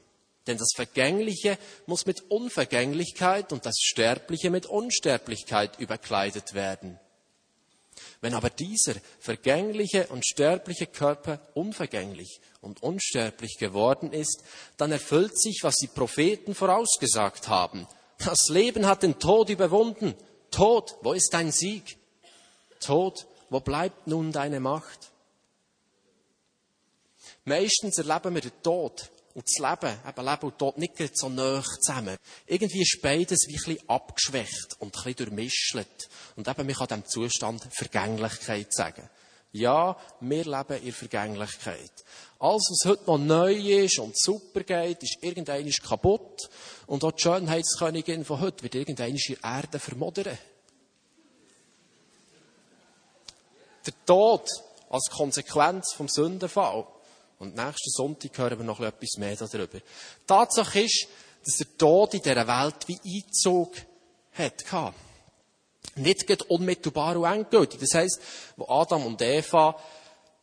Denn 0.47 0.57
das 0.57 0.71
Vergängliche 0.75 1.57
muss 1.85 2.05
mit 2.05 2.29
Unvergänglichkeit 2.29 3.53
und 3.53 3.65
das 3.65 3.77
Sterbliche 3.79 4.49
mit 4.49 4.65
Unsterblichkeit 4.65 5.79
überkleidet 5.79 6.53
werden. 6.53 6.99
Wenn 8.21 8.34
aber 8.34 8.49
dieser 8.49 8.95
vergängliche 9.19 10.08
und 10.08 10.25
sterbliche 10.25 10.88
Körper 10.88 11.39
unvergänglich 11.53 12.41
und 12.60 12.84
unsterblich 12.84 13.58
geworden 13.58 14.12
ist, 14.12 14.43
dann 14.77 14.91
erfüllt 14.91 15.39
sich, 15.39 15.60
was 15.63 15.75
die 15.75 15.88
Propheten 15.88 16.53
vorausgesagt 16.53 17.47
haben. 17.47 17.88
Das 18.17 18.49
Leben 18.49 18.86
hat 18.86 19.03
den 19.03 19.19
Tod 19.19 19.49
überwunden. 19.49 20.15
Tod, 20.51 20.97
wo 21.01 21.13
ist 21.13 21.34
dein 21.34 21.53
Sieg? 21.53 21.97
Tod, 22.82 23.25
wo 23.49 23.62
bleibt 23.62 24.08
nun 24.08 24.34
deine 24.34 24.60
Macht? 24.60 25.12
Meistens 27.45 27.97
erleben 27.97 28.36
wir 28.36 28.41
den 28.41 28.62
Tod 28.62 29.10
und 29.33 29.45
das 29.45 29.57
Leben, 29.57 29.95
eben 30.07 30.25
Leben 30.25 30.41
und 30.43 30.57
Tod, 30.57 30.77
nicht 30.77 31.17
so 31.17 31.29
nah 31.29 31.63
zusammen. 31.63 32.17
Irgendwie 32.47 32.81
ist 32.81 32.99
beides 33.01 33.45
wie 33.47 33.55
ein 33.55 33.63
bisschen 33.63 33.89
abgeschwächt 33.89 34.75
und 34.79 34.87
ein 34.87 34.91
bisschen 34.91 35.15
durchmischelt. 35.15 36.09
Und 36.35 36.47
eben, 36.47 36.65
man 36.65 36.75
kann 36.75 36.87
diesem 36.87 37.05
Zustand 37.05 37.67
Vergänglichkeit 37.71 38.73
sagen. 38.73 39.09
Ja, 39.51 39.97
wir 40.19 40.45
leben 40.45 40.83
in 40.83 40.91
Vergänglichkeit. 40.91 41.91
Alles, 42.39 42.69
was 42.69 42.89
heute 42.89 43.05
noch 43.05 43.17
neu 43.17 43.53
ist 43.53 43.99
und 43.99 44.17
super 44.17 44.61
geht, 44.61 45.01
ist 45.03 45.17
irgendein 45.21 45.69
kaputt. 45.71 46.49
Und 46.87 47.03
auch 47.03 47.11
die 47.11 47.21
Schönheitskönigin 47.21 48.25
von 48.25 48.39
heute 48.39 48.63
wird 48.63 48.75
irgendein 48.75 49.15
in 49.15 49.37
Erde 49.43 49.79
vermodern. 49.79 50.37
Der 53.85 53.93
Tod 54.05 54.47
als 54.89 55.09
Konsequenz 55.09 55.93
vom 55.93 56.07
Sündenfall 56.07 56.85
und 57.39 57.56
nächsten 57.56 57.89
Sonntag 57.89 58.38
hören 58.38 58.60
wir 58.60 58.65
noch 58.65 58.82
etwas 58.82 59.17
mehr 59.17 59.36
darüber. 59.36 59.80
Tatsache 60.28 60.82
ist, 60.82 61.08
dass 61.45 61.58
der 61.58 61.78
Tod 61.78 62.13
in 62.13 62.21
dieser 62.21 62.47
Welt 62.47 62.88
wie 62.88 62.99
Einzug 63.23 63.75
hat. 64.34 64.93
Nicht 65.95 66.49
unmittelbar 66.49 67.17
und 67.17 67.25
endgültig. 67.25 67.80
Das 67.80 67.93
heisst, 67.93 68.21
wo 68.58 68.67
Adam 68.67 69.06
und 69.06 69.21
Eva, 69.21 69.82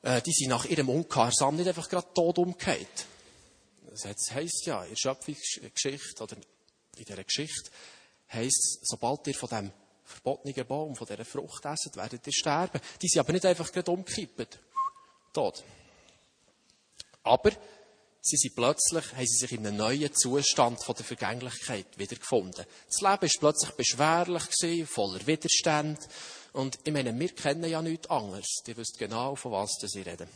äh, 0.02 0.22
die 0.22 0.32
sind 0.32 0.48
nach 0.48 0.64
ihrem 0.64 0.88
Ungehorsam 0.88 1.56
nicht 1.56 1.68
einfach 1.68 1.88
gerade 1.88 2.12
tot 2.14 2.38
umgekehrt. 2.38 3.06
Das 3.90 4.32
heisst 4.32 4.66
ja, 4.66 4.82
in 4.82 4.90
der 4.90 4.96
Schöpfungsgeschichte 4.96 6.22
oder 6.22 6.36
in 6.36 7.04
dieser 7.04 7.24
Geschichte 7.24 7.70
heisst, 8.28 8.80
sobald 8.82 9.26
ihr 9.26 9.34
von 9.34 9.48
dem 9.48 9.72
verbotenen 10.04 10.66
Baum, 10.66 10.96
von 10.96 11.06
dieser 11.06 11.24
Frucht 11.24 11.64
esset, 11.64 11.96
werdet 11.96 12.26
ihr 12.26 12.32
sterben. 12.32 12.80
Die 13.02 13.08
sind 13.08 13.20
aber 13.20 13.32
nicht 13.32 13.46
einfach 13.46 13.70
gerade 13.70 13.90
umgekippt. 13.90 14.58
Tot. 15.32 15.62
Aber 17.26 17.50
sie 18.20 18.36
sind 18.36 18.54
plötzlich, 18.54 19.12
haben 19.12 19.26
sie 19.26 19.38
sich 19.38 19.52
in 19.52 19.66
einem 19.66 19.76
neuen 19.76 20.14
Zustand 20.14 20.82
von 20.82 20.94
der 20.94 21.04
Vergänglichkeit 21.04 21.86
wiedergefunden. 21.98 22.64
Das 22.86 23.00
Leben 23.00 23.32
war 23.32 23.40
plötzlich 23.40 23.70
beschwerlich 23.72 24.50
gewesen, 24.50 24.86
voller 24.86 25.26
Widerstand. 25.26 25.98
Und 26.52 26.78
ich 26.84 26.92
meine, 26.92 27.18
wir 27.18 27.28
kennen 27.34 27.68
ja 27.68 27.82
nichts 27.82 28.08
anderes. 28.08 28.62
Die 28.66 28.76
wissen 28.76 28.98
genau, 28.98 29.34
von 29.34 29.52
was 29.52 29.76
sie 29.80 30.00
reden. 30.00 30.28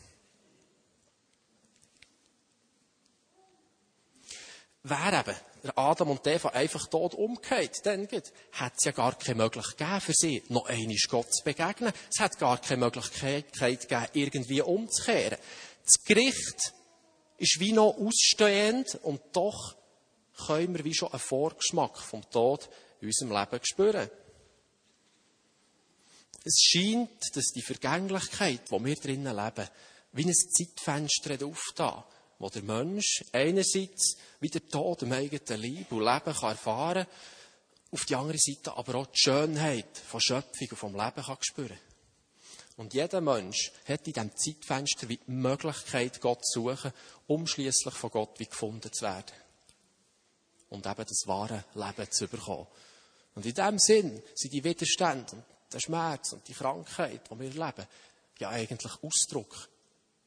Wäre 4.83 5.21
eben 5.21 5.37
Adam 5.77 6.11
und 6.11 6.27
Eva 6.27 6.49
einfach 6.51 6.87
tot 6.87 7.15
umgekehrt, 7.15 7.85
dann 7.85 8.09
hätte 8.09 8.33
es 8.77 8.85
ja 8.85 8.93
gar 8.93 9.15
keine 9.19 9.43
Möglichkeit 9.43 10.03
für 10.03 10.15
sie, 10.15 10.43
noch 10.49 10.67
einmal 10.67 10.97
Gott 11.09 11.35
zu 11.35 11.45
begegnen. 11.45 11.93
Es 12.11 12.19
hat 12.19 12.39
gar 12.39 12.59
keine 12.59 12.87
Möglichkeit 12.87 13.53
gegeben, 13.53 14.07
irgendwie 14.15 14.63
umzukehren. 14.63 15.39
Das 15.85 16.03
Gericht 16.05 16.73
ist 17.41 17.59
wie 17.59 17.73
noch 17.73 17.97
ausstehend 17.97 18.97
und 19.03 19.21
doch 19.33 19.75
können 20.47 20.77
wir 20.77 20.85
wie 20.85 20.95
schon 20.95 21.11
einen 21.11 21.21
Vorgeschmack 21.21 21.99
vom 21.99 22.29
Tod 22.31 22.69
in 23.01 23.09
unserem 23.09 23.33
Leben 23.33 23.65
spüren. 23.65 24.11
Es 26.45 26.61
scheint, 26.61 27.35
dass 27.35 27.47
die 27.47 27.63
Vergänglichkeit, 27.63 28.61
wo 28.69 28.83
wir 28.85 28.95
drinnen 28.95 29.35
leben, 29.35 29.69
wie 30.13 30.27
ein 30.27 30.35
Zeitfenster 30.35 31.45
aufgetan, 31.47 32.05
wo 32.39 32.49
der 32.49 32.63
Mensch 32.63 33.25
einerseits 33.33 34.17
wie 34.41 34.49
der 34.49 34.67
Tod 34.69 35.03
im 35.03 35.13
eigenen 35.13 35.63
Leib 35.63 35.93
und 35.93 36.05
Leben 36.05 36.35
kann 36.39 36.51
erfahren 36.51 37.07
auf 37.91 38.05
die 38.05 38.15
andere 38.15 38.39
Seite 38.39 38.77
aber 38.77 38.97
auch 38.97 39.07
die 39.07 39.19
Schönheit 39.19 39.99
von 39.99 40.21
Schöpfung 40.21 40.69
und 40.71 40.77
vom 40.77 40.95
Leben 40.95 41.23
kann 41.23 41.37
spüren. 41.41 41.79
Und 42.81 42.95
jeder 42.95 43.21
Mensch 43.21 43.73
hat 43.87 44.07
in 44.07 44.15
diesem 44.15 44.35
Zeitfenster 44.35 45.05
die 45.05 45.21
Möglichkeit, 45.27 46.19
Gott 46.19 46.47
zu 46.47 46.63
suchen, 46.63 46.95
um 47.27 47.47
schließlich 47.47 47.93
von 47.93 48.11
Gott 48.11 48.41
wie 48.41 48.47
gefunden 48.47 48.91
zu 48.91 49.03
werden. 49.03 49.35
Und 50.71 50.87
eben 50.87 51.05
das 51.05 51.27
wahre 51.27 51.63
Leben 51.75 52.11
zu 52.11 52.27
bekommen. 52.27 52.67
Und 53.35 53.45
in 53.45 53.53
diesem 53.53 53.79
Sinn 53.79 54.23
sind 54.35 54.55
die 54.55 54.65
Widerstände 54.65 55.31
und 55.33 55.45
der 55.71 55.81
Schmerz 55.81 56.33
und 56.33 56.49
die 56.49 56.55
Krankheit, 56.55 57.21
die 57.31 57.39
wir 57.39 57.49
erleben, 57.49 57.87
ja 58.39 58.49
eigentlich 58.49 58.93
Ausdruck 59.03 59.69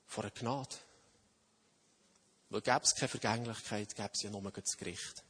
von 0.05 0.25
einer 0.25 0.33
Gnade. 0.35 0.75
Weil 2.49 2.61
gäbe 2.61 2.81
es 2.83 2.93
keine 2.93 3.09
Vergänglichkeit, 3.09 3.95
gäbe 3.95 4.11
es 4.13 4.21
ja 4.21 4.29
nur 4.29 4.51
das 4.51 4.77
Gericht. 4.77 5.23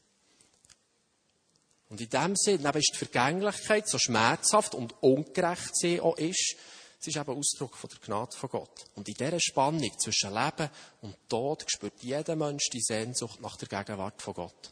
Und 1.87 2.01
in 2.01 2.09
dem 2.09 2.35
Sinn, 2.35 2.65
ist 2.65 2.91
die 2.95 2.97
Vergänglichkeit 2.97 3.87
so 3.87 3.97
schmerzhaft 3.97 4.75
und 4.75 5.01
ungerecht 5.01 5.73
sie 5.77 6.01
auch 6.01 6.17
ist, 6.17 6.57
es 7.03 7.07
ist 7.07 7.17
eben 7.17 7.37
Ausdruck 7.37 7.75
von 7.75 7.89
der 7.89 7.99
Gnade 7.99 8.37
von 8.37 8.49
Gott. 8.49 8.85
Und 8.95 9.09
in 9.09 9.15
dieser 9.15 9.39
Spannung 9.41 9.91
zwischen 9.99 10.33
Leben 10.33 10.69
und 11.01 11.17
Tod 11.27 11.65
spürt 11.67 12.01
jeder 12.01 12.37
Mensch 12.37 12.69
die 12.71 12.79
Sehnsucht 12.79 13.41
nach 13.41 13.57
der 13.57 13.67
Gegenwart 13.67 14.21
von 14.21 14.33
Gott. 14.33 14.71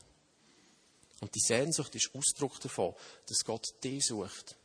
Und 1.20 1.36
die 1.36 1.42
Sehnsucht 1.42 1.94
ist 1.94 2.10
Ausdruck 2.16 2.58
davon, 2.62 2.96
dass 3.28 3.44
Gott 3.44 3.68
dich 3.84 4.06
sucht 4.06 4.56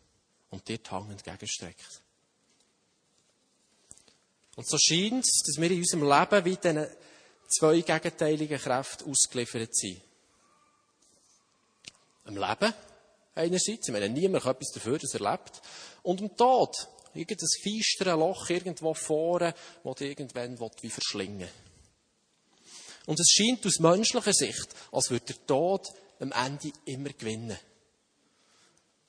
und 0.51 0.69
dir 0.69 0.79
die 0.79 0.91
Hand 0.91 1.11
entgegenstreckt. 1.11 2.03
Und 4.55 4.69
so 4.69 4.79
scheint 4.79 5.27
es, 5.27 5.43
dass 5.45 5.61
wir 5.61 5.71
in 5.73 5.79
unserem 5.79 6.09
Leben 6.09 6.45
wie 6.45 6.57
diesen 6.57 6.87
zwei 7.49 7.81
gegenteiligen 7.81 8.61
Kräften 8.61 9.11
ausgeliefert 9.11 9.75
sind. 9.75 10.01
Im 12.27 12.37
Leben 12.37 12.73
einerseits, 13.35 13.89
ich 13.89 13.93
meine, 13.93 14.09
niemand 14.09 14.45
kann 14.45 14.55
etwas 14.55 14.71
dafür, 14.73 14.99
dass 15.01 15.15
er 15.15 15.33
lebt, 15.33 15.61
und 16.05 16.21
im 16.21 16.37
Tod, 16.37 16.89
irgendein 17.17 17.49
feistere 17.63 18.17
Loch 18.17 18.49
irgendwo 18.51 18.95
vorne, 18.95 19.55
das 19.85 19.95
dich 19.97 20.09
irgendwann 20.11 20.59
wie 20.59 20.91
verschlingen 20.91 21.49
Und 23.07 23.21
es 23.21 23.29
scheint 23.31 23.67
aus 23.67 23.79
menschlicher 23.79 24.33
Sicht, 24.33 24.69
als 24.93 25.11
würde 25.11 25.27
der 25.27 25.47
Tod 25.47 25.87
am 26.21 26.33
Ende 26.33 26.73
immer 26.85 27.11
gewinnen. 27.11 27.59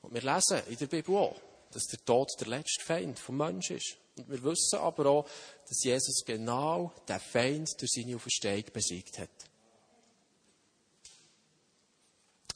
Und 0.02 0.14
wir 0.14 0.22
lesen 0.22 0.62
in 0.68 0.76
der 0.76 0.86
Bibel 0.86 1.16
auch, 1.16 1.40
dass 1.72 1.84
der 1.84 2.04
Tod 2.04 2.28
der 2.40 2.48
letzte 2.48 2.84
Feind 2.84 3.18
vom 3.18 3.36
Menschen 3.36 3.76
ist. 3.76 3.96
Und 4.16 4.30
wir 4.30 4.42
wissen 4.42 4.78
aber 4.78 5.06
auch, 5.06 5.28
dass 5.68 5.82
Jesus 5.82 6.24
genau 6.24 6.92
den 7.08 7.20
Feind 7.20 7.68
durch 7.78 7.90
seine 7.90 8.16
Auferstehung 8.16 8.64
besiegt 8.72 9.18
hat. 9.18 9.28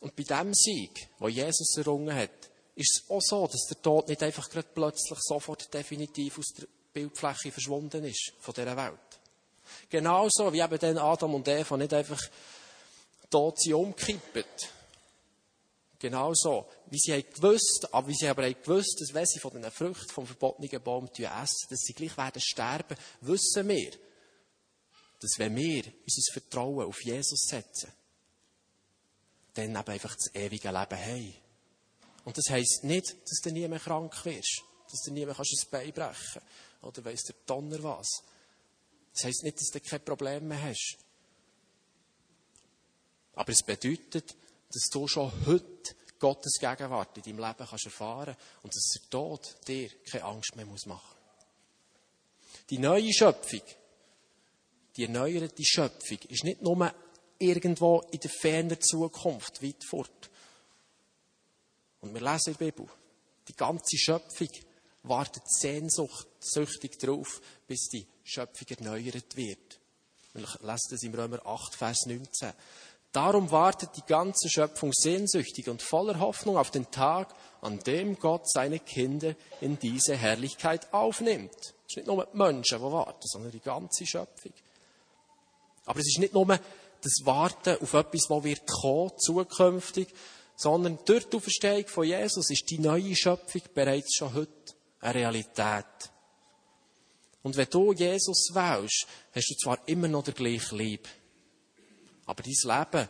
Und 0.01 0.17
bei 0.17 0.25
dem 0.25 0.53
Sieg, 0.53 1.09
wo 1.19 1.29
Jesus 1.29 1.77
errungen 1.77 2.15
hat, 2.15 2.51
ist 2.75 3.03
es 3.03 3.11
auch 3.11 3.21
so, 3.21 3.47
dass 3.47 3.67
der 3.67 3.83
Tod 3.83 4.09
nicht 4.09 4.23
einfach 4.23 4.49
plötzlich 4.75 5.19
sofort 5.21 5.73
definitiv 5.73 6.39
aus 6.39 6.53
der 6.59 6.67
Bildfläche 6.93 7.53
verschwunden 7.53 8.05
ist 8.05 8.33
von 8.41 8.55
dieser 8.55 8.77
Welt. 8.77 8.99
Genauso 9.89 10.53
wie 10.53 10.61
eben 10.61 10.79
dann 10.79 10.99
Adam 10.99 11.35
und 11.35 11.49
Eva 11.49 11.77
nicht 11.77 11.93
einfach 11.93 12.21
tot 13.31 13.61
sie 13.61 13.73
umkippen. 13.73 14.45
Genauso, 15.99 16.67
wie 16.87 16.99
sie 16.99 17.13
haben 17.13 17.25
gewusst, 17.33 17.89
aber 17.93 18.09
wie 18.09 18.15
sie 18.15 18.27
aber 18.27 18.45
haben 18.45 18.61
gewusst, 18.61 19.01
dass 19.01 19.15
wenn 19.15 19.27
sie 19.27 19.39
von 19.39 19.53
den 19.53 19.71
Früchten 19.71 20.09
vom 20.09 20.27
verbotenen 20.27 20.83
Baum 20.83 21.09
essen, 21.17 21.69
dass 21.71 21.81
sie 21.81 21.93
gleich 21.93 22.17
werden 22.17 22.43
sterben, 22.43 22.97
wissen 23.21 23.69
wir, 23.69 23.93
dass 25.21 25.39
wenn 25.39 25.55
wir 25.55 25.85
unser 25.85 26.33
Vertrauen 26.33 26.89
auf 26.89 27.05
Jesus 27.05 27.47
setzen, 27.47 27.93
dann 29.55 29.71
eben 29.71 29.77
einfach 29.77 30.17
das 30.17 30.35
ewige 30.35 30.71
Leben 30.71 30.99
haben. 30.99 31.42
Und 32.25 32.39
das 32.39 32.51
heisst 32.51 32.85
nicht, 32.85 33.17
dass 33.29 33.41
du 33.43 33.51
nie 33.51 33.67
mehr 33.67 33.81
krank 33.81 34.25
wirst, 34.25 34.63
dass 34.91 35.03
du 35.05 35.13
nie 35.13 35.27
mehr 35.27 35.39
ein 35.39 35.45
Bein 35.71 35.93
brechen 35.93 36.15
kannst, 36.33 36.41
oder 36.83 37.05
weiss 37.05 37.23
der 37.23 37.37
Donner 37.47 37.83
was. 37.83 38.23
Das 39.15 39.25
heisst 39.25 39.43
nicht, 39.43 39.61
dass 39.61 39.69
du 39.69 39.81
keine 39.81 40.01
Probleme 40.01 40.47
mehr 40.47 40.63
hast. 40.63 40.99
Aber 43.35 43.51
es 43.51 43.63
bedeutet, 43.63 44.37
dass 44.73 44.89
du 44.91 45.09
schon 45.09 45.33
heute 45.47 45.95
Gottes 46.19 46.59
Gegenwart 46.61 47.17
in 47.17 47.23
deinem 47.25 47.49
Leben 47.49 47.67
kannst 47.69 47.85
erfahren 47.85 48.37
und 48.63 48.75
dass 48.75 48.93
der 48.95 49.11
Tod 49.11 49.57
dir 49.67 49.91
keine 50.11 50.25
Angst 50.25 50.55
mehr 50.55 50.67
machen 50.67 50.89
muss. 50.89 51.07
Die 52.71 52.79
neue 52.79 53.13
Schöpfung, 53.13 53.63
die 54.97 55.05
erneuerte 55.05 55.65
Schöpfung, 55.65 56.19
ist 56.29 56.45
nicht 56.45 56.63
nur 56.63 56.95
irgendwo 57.39 58.03
in 58.13 58.21
der 58.21 58.31
fernen 58.31 58.81
Zukunft, 58.81 59.63
weit 59.63 59.85
fort. 59.85 60.31
Und 62.03 62.13
wir 62.15 62.21
lesen 62.21 62.51
in 62.51 62.57
der 62.59 62.65
Bibel, 62.67 62.87
die 63.49 63.55
ganze 63.55 63.97
Schöpfung 63.97 64.49
wartet 65.05 65.43
sehnsüchtig 65.47 66.99
darauf, 66.99 67.41
bis 67.67 67.89
die 67.89 68.07
Schöpfung 68.23 68.69
erneuert 68.69 69.37
wird. 69.37 69.81
Wir 70.35 70.43
lesen 70.43 70.89
das 70.91 71.03
im 71.03 71.15
Römer 71.15 71.45
8, 71.45 71.75
Vers 71.75 72.07
19. 72.07 72.53
Darum 73.13 73.51
wartet 73.51 73.91
die 73.97 74.07
ganze 74.07 74.49
Schöpfung 74.49 74.91
sehnsüchtig 74.93 75.69
und 75.69 75.83
voller 75.83 76.19
Hoffnung 76.19 76.57
auf 76.57 76.71
den 76.71 76.91
Tag, 76.91 77.35
an 77.61 77.79
dem 77.81 78.19
Gott 78.19 78.51
seine 78.51 78.79
Kinder 78.79 79.35
in 79.61 79.79
diese 79.79 80.17
Herrlichkeit 80.17 80.93
aufnimmt. 80.93 81.55
Es 81.55 81.91
ist 81.91 81.97
nicht 81.97 82.07
nur 82.07 82.25
die 82.25 82.37
Menschen, 82.37 82.79
die 82.79 82.85
warten, 82.85 83.27
sondern 83.27 83.53
die 83.53 83.61
ganze 83.61 84.07
Schöpfung. 84.07 84.53
Aber 85.85 86.01
es 86.01 86.07
ist 86.07 86.19
nicht 86.21 86.33
nur 86.33 86.47
das 86.47 87.19
Warten 87.25 87.77
auf 87.83 87.93
etwas, 87.93 88.27
das 88.29 88.45
wird 88.45 88.67
kommen, 88.67 89.13
zukünftig, 89.19 90.09
sondern 90.63 90.99
durch 91.05 91.25
die 91.29 91.37
Auferstehung 91.37 91.89
von 91.89 92.07
Jesus 92.07 92.49
ist 92.51 92.71
die 92.71 92.79
neue 92.79 93.17
Schöpfung 93.17 93.63
bereits 93.75 94.15
schon 94.15 94.33
heute 94.33 94.75
eine 95.01 95.15
Realität. 95.17 95.85
Und 97.43 97.57
wenn 97.57 97.69
du 97.69 97.93
Jesus 97.93 98.51
wählst, 98.53 99.09
hast 99.35 99.51
du 99.51 99.55
zwar 99.57 99.89
immer 99.89 100.07
noch 100.07 100.23
der 100.23 100.35
gleiche 100.35 100.77
Liebe. 100.77 101.09
Aber 102.27 102.45
dein 102.45 102.55
Leben 102.63 103.09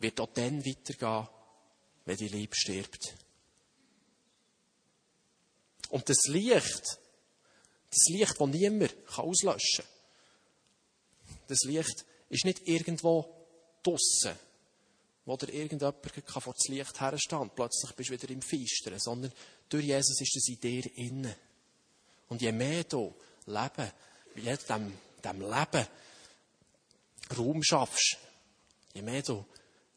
wird 0.00 0.18
auch 0.18 0.32
dann 0.32 0.64
weitergehen, 0.64 1.28
wenn 2.06 2.16
die 2.16 2.28
Liebe 2.28 2.56
stirbt. 2.56 3.14
Und 5.90 6.08
das 6.08 6.24
Licht, 6.28 6.98
das 7.90 8.08
Licht, 8.08 8.40
das 8.40 8.48
niemand 8.48 8.94
auslöschen 9.14 9.84
kann, 9.84 11.36
das 11.48 11.64
Licht 11.64 12.06
ist 12.30 12.46
nicht 12.46 12.66
irgendwo 12.66 13.28
draussen, 13.82 14.38
wo 15.28 15.36
dir 15.36 15.52
irgendjemand 15.52 15.96
vor 16.26 16.54
das 16.54 16.68
Licht 16.68 17.00
herstehen 17.00 17.38
und 17.38 17.54
plötzlich 17.54 17.92
bist 17.92 18.08
du 18.08 18.14
wieder 18.14 18.30
im 18.30 18.40
Feistern, 18.40 18.98
sondern 18.98 19.32
durch 19.68 19.84
Jesus 19.84 20.20
ist 20.20 20.36
es 20.36 20.48
in 20.48 20.60
dir 20.60 20.96
innen. 20.96 21.34
Und 22.28 22.40
je 22.40 22.50
mehr 22.50 22.84
du 22.84 23.14
Leben, 23.46 23.90
je 24.34 24.56
dem, 24.56 24.98
dem 25.22 25.40
Leben 25.40 25.86
Raum 27.36 27.62
schaffst, 27.62 28.16
Je 28.94 29.02
mehr 29.02 29.22
du 29.22 29.44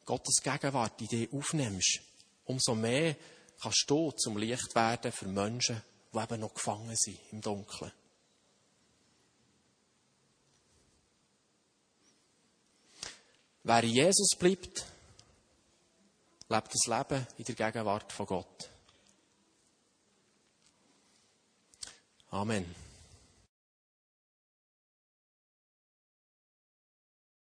Gottes 0.05 0.43
Gegenwart 0.43 1.01
in 1.01 1.07
dir 1.07 1.27
aufnimmst, 1.33 2.01
umso 2.45 2.75
mehr 2.75 3.15
kannst 3.59 3.85
du 3.87 4.11
zum 4.11 4.37
Licht 4.37 4.75
werden 4.75 5.11
für 5.11 5.27
Menschen, 5.27 5.81
die 6.13 6.19
eben 6.19 6.39
noch 6.39 6.53
gefangen 6.53 6.95
sind 6.95 7.17
im 7.31 7.41
Dunkeln. 7.41 7.91
Wer 13.63 13.85
Jesus 13.85 14.35
bleibt, 14.37 14.85
lebt 16.51 16.73
das 16.73 16.85
Leben 16.85 17.25
in 17.37 17.45
der 17.45 17.55
Gegenwart 17.55 18.11
von 18.11 18.25
Gott. 18.25 18.69
Amen. 22.29 22.80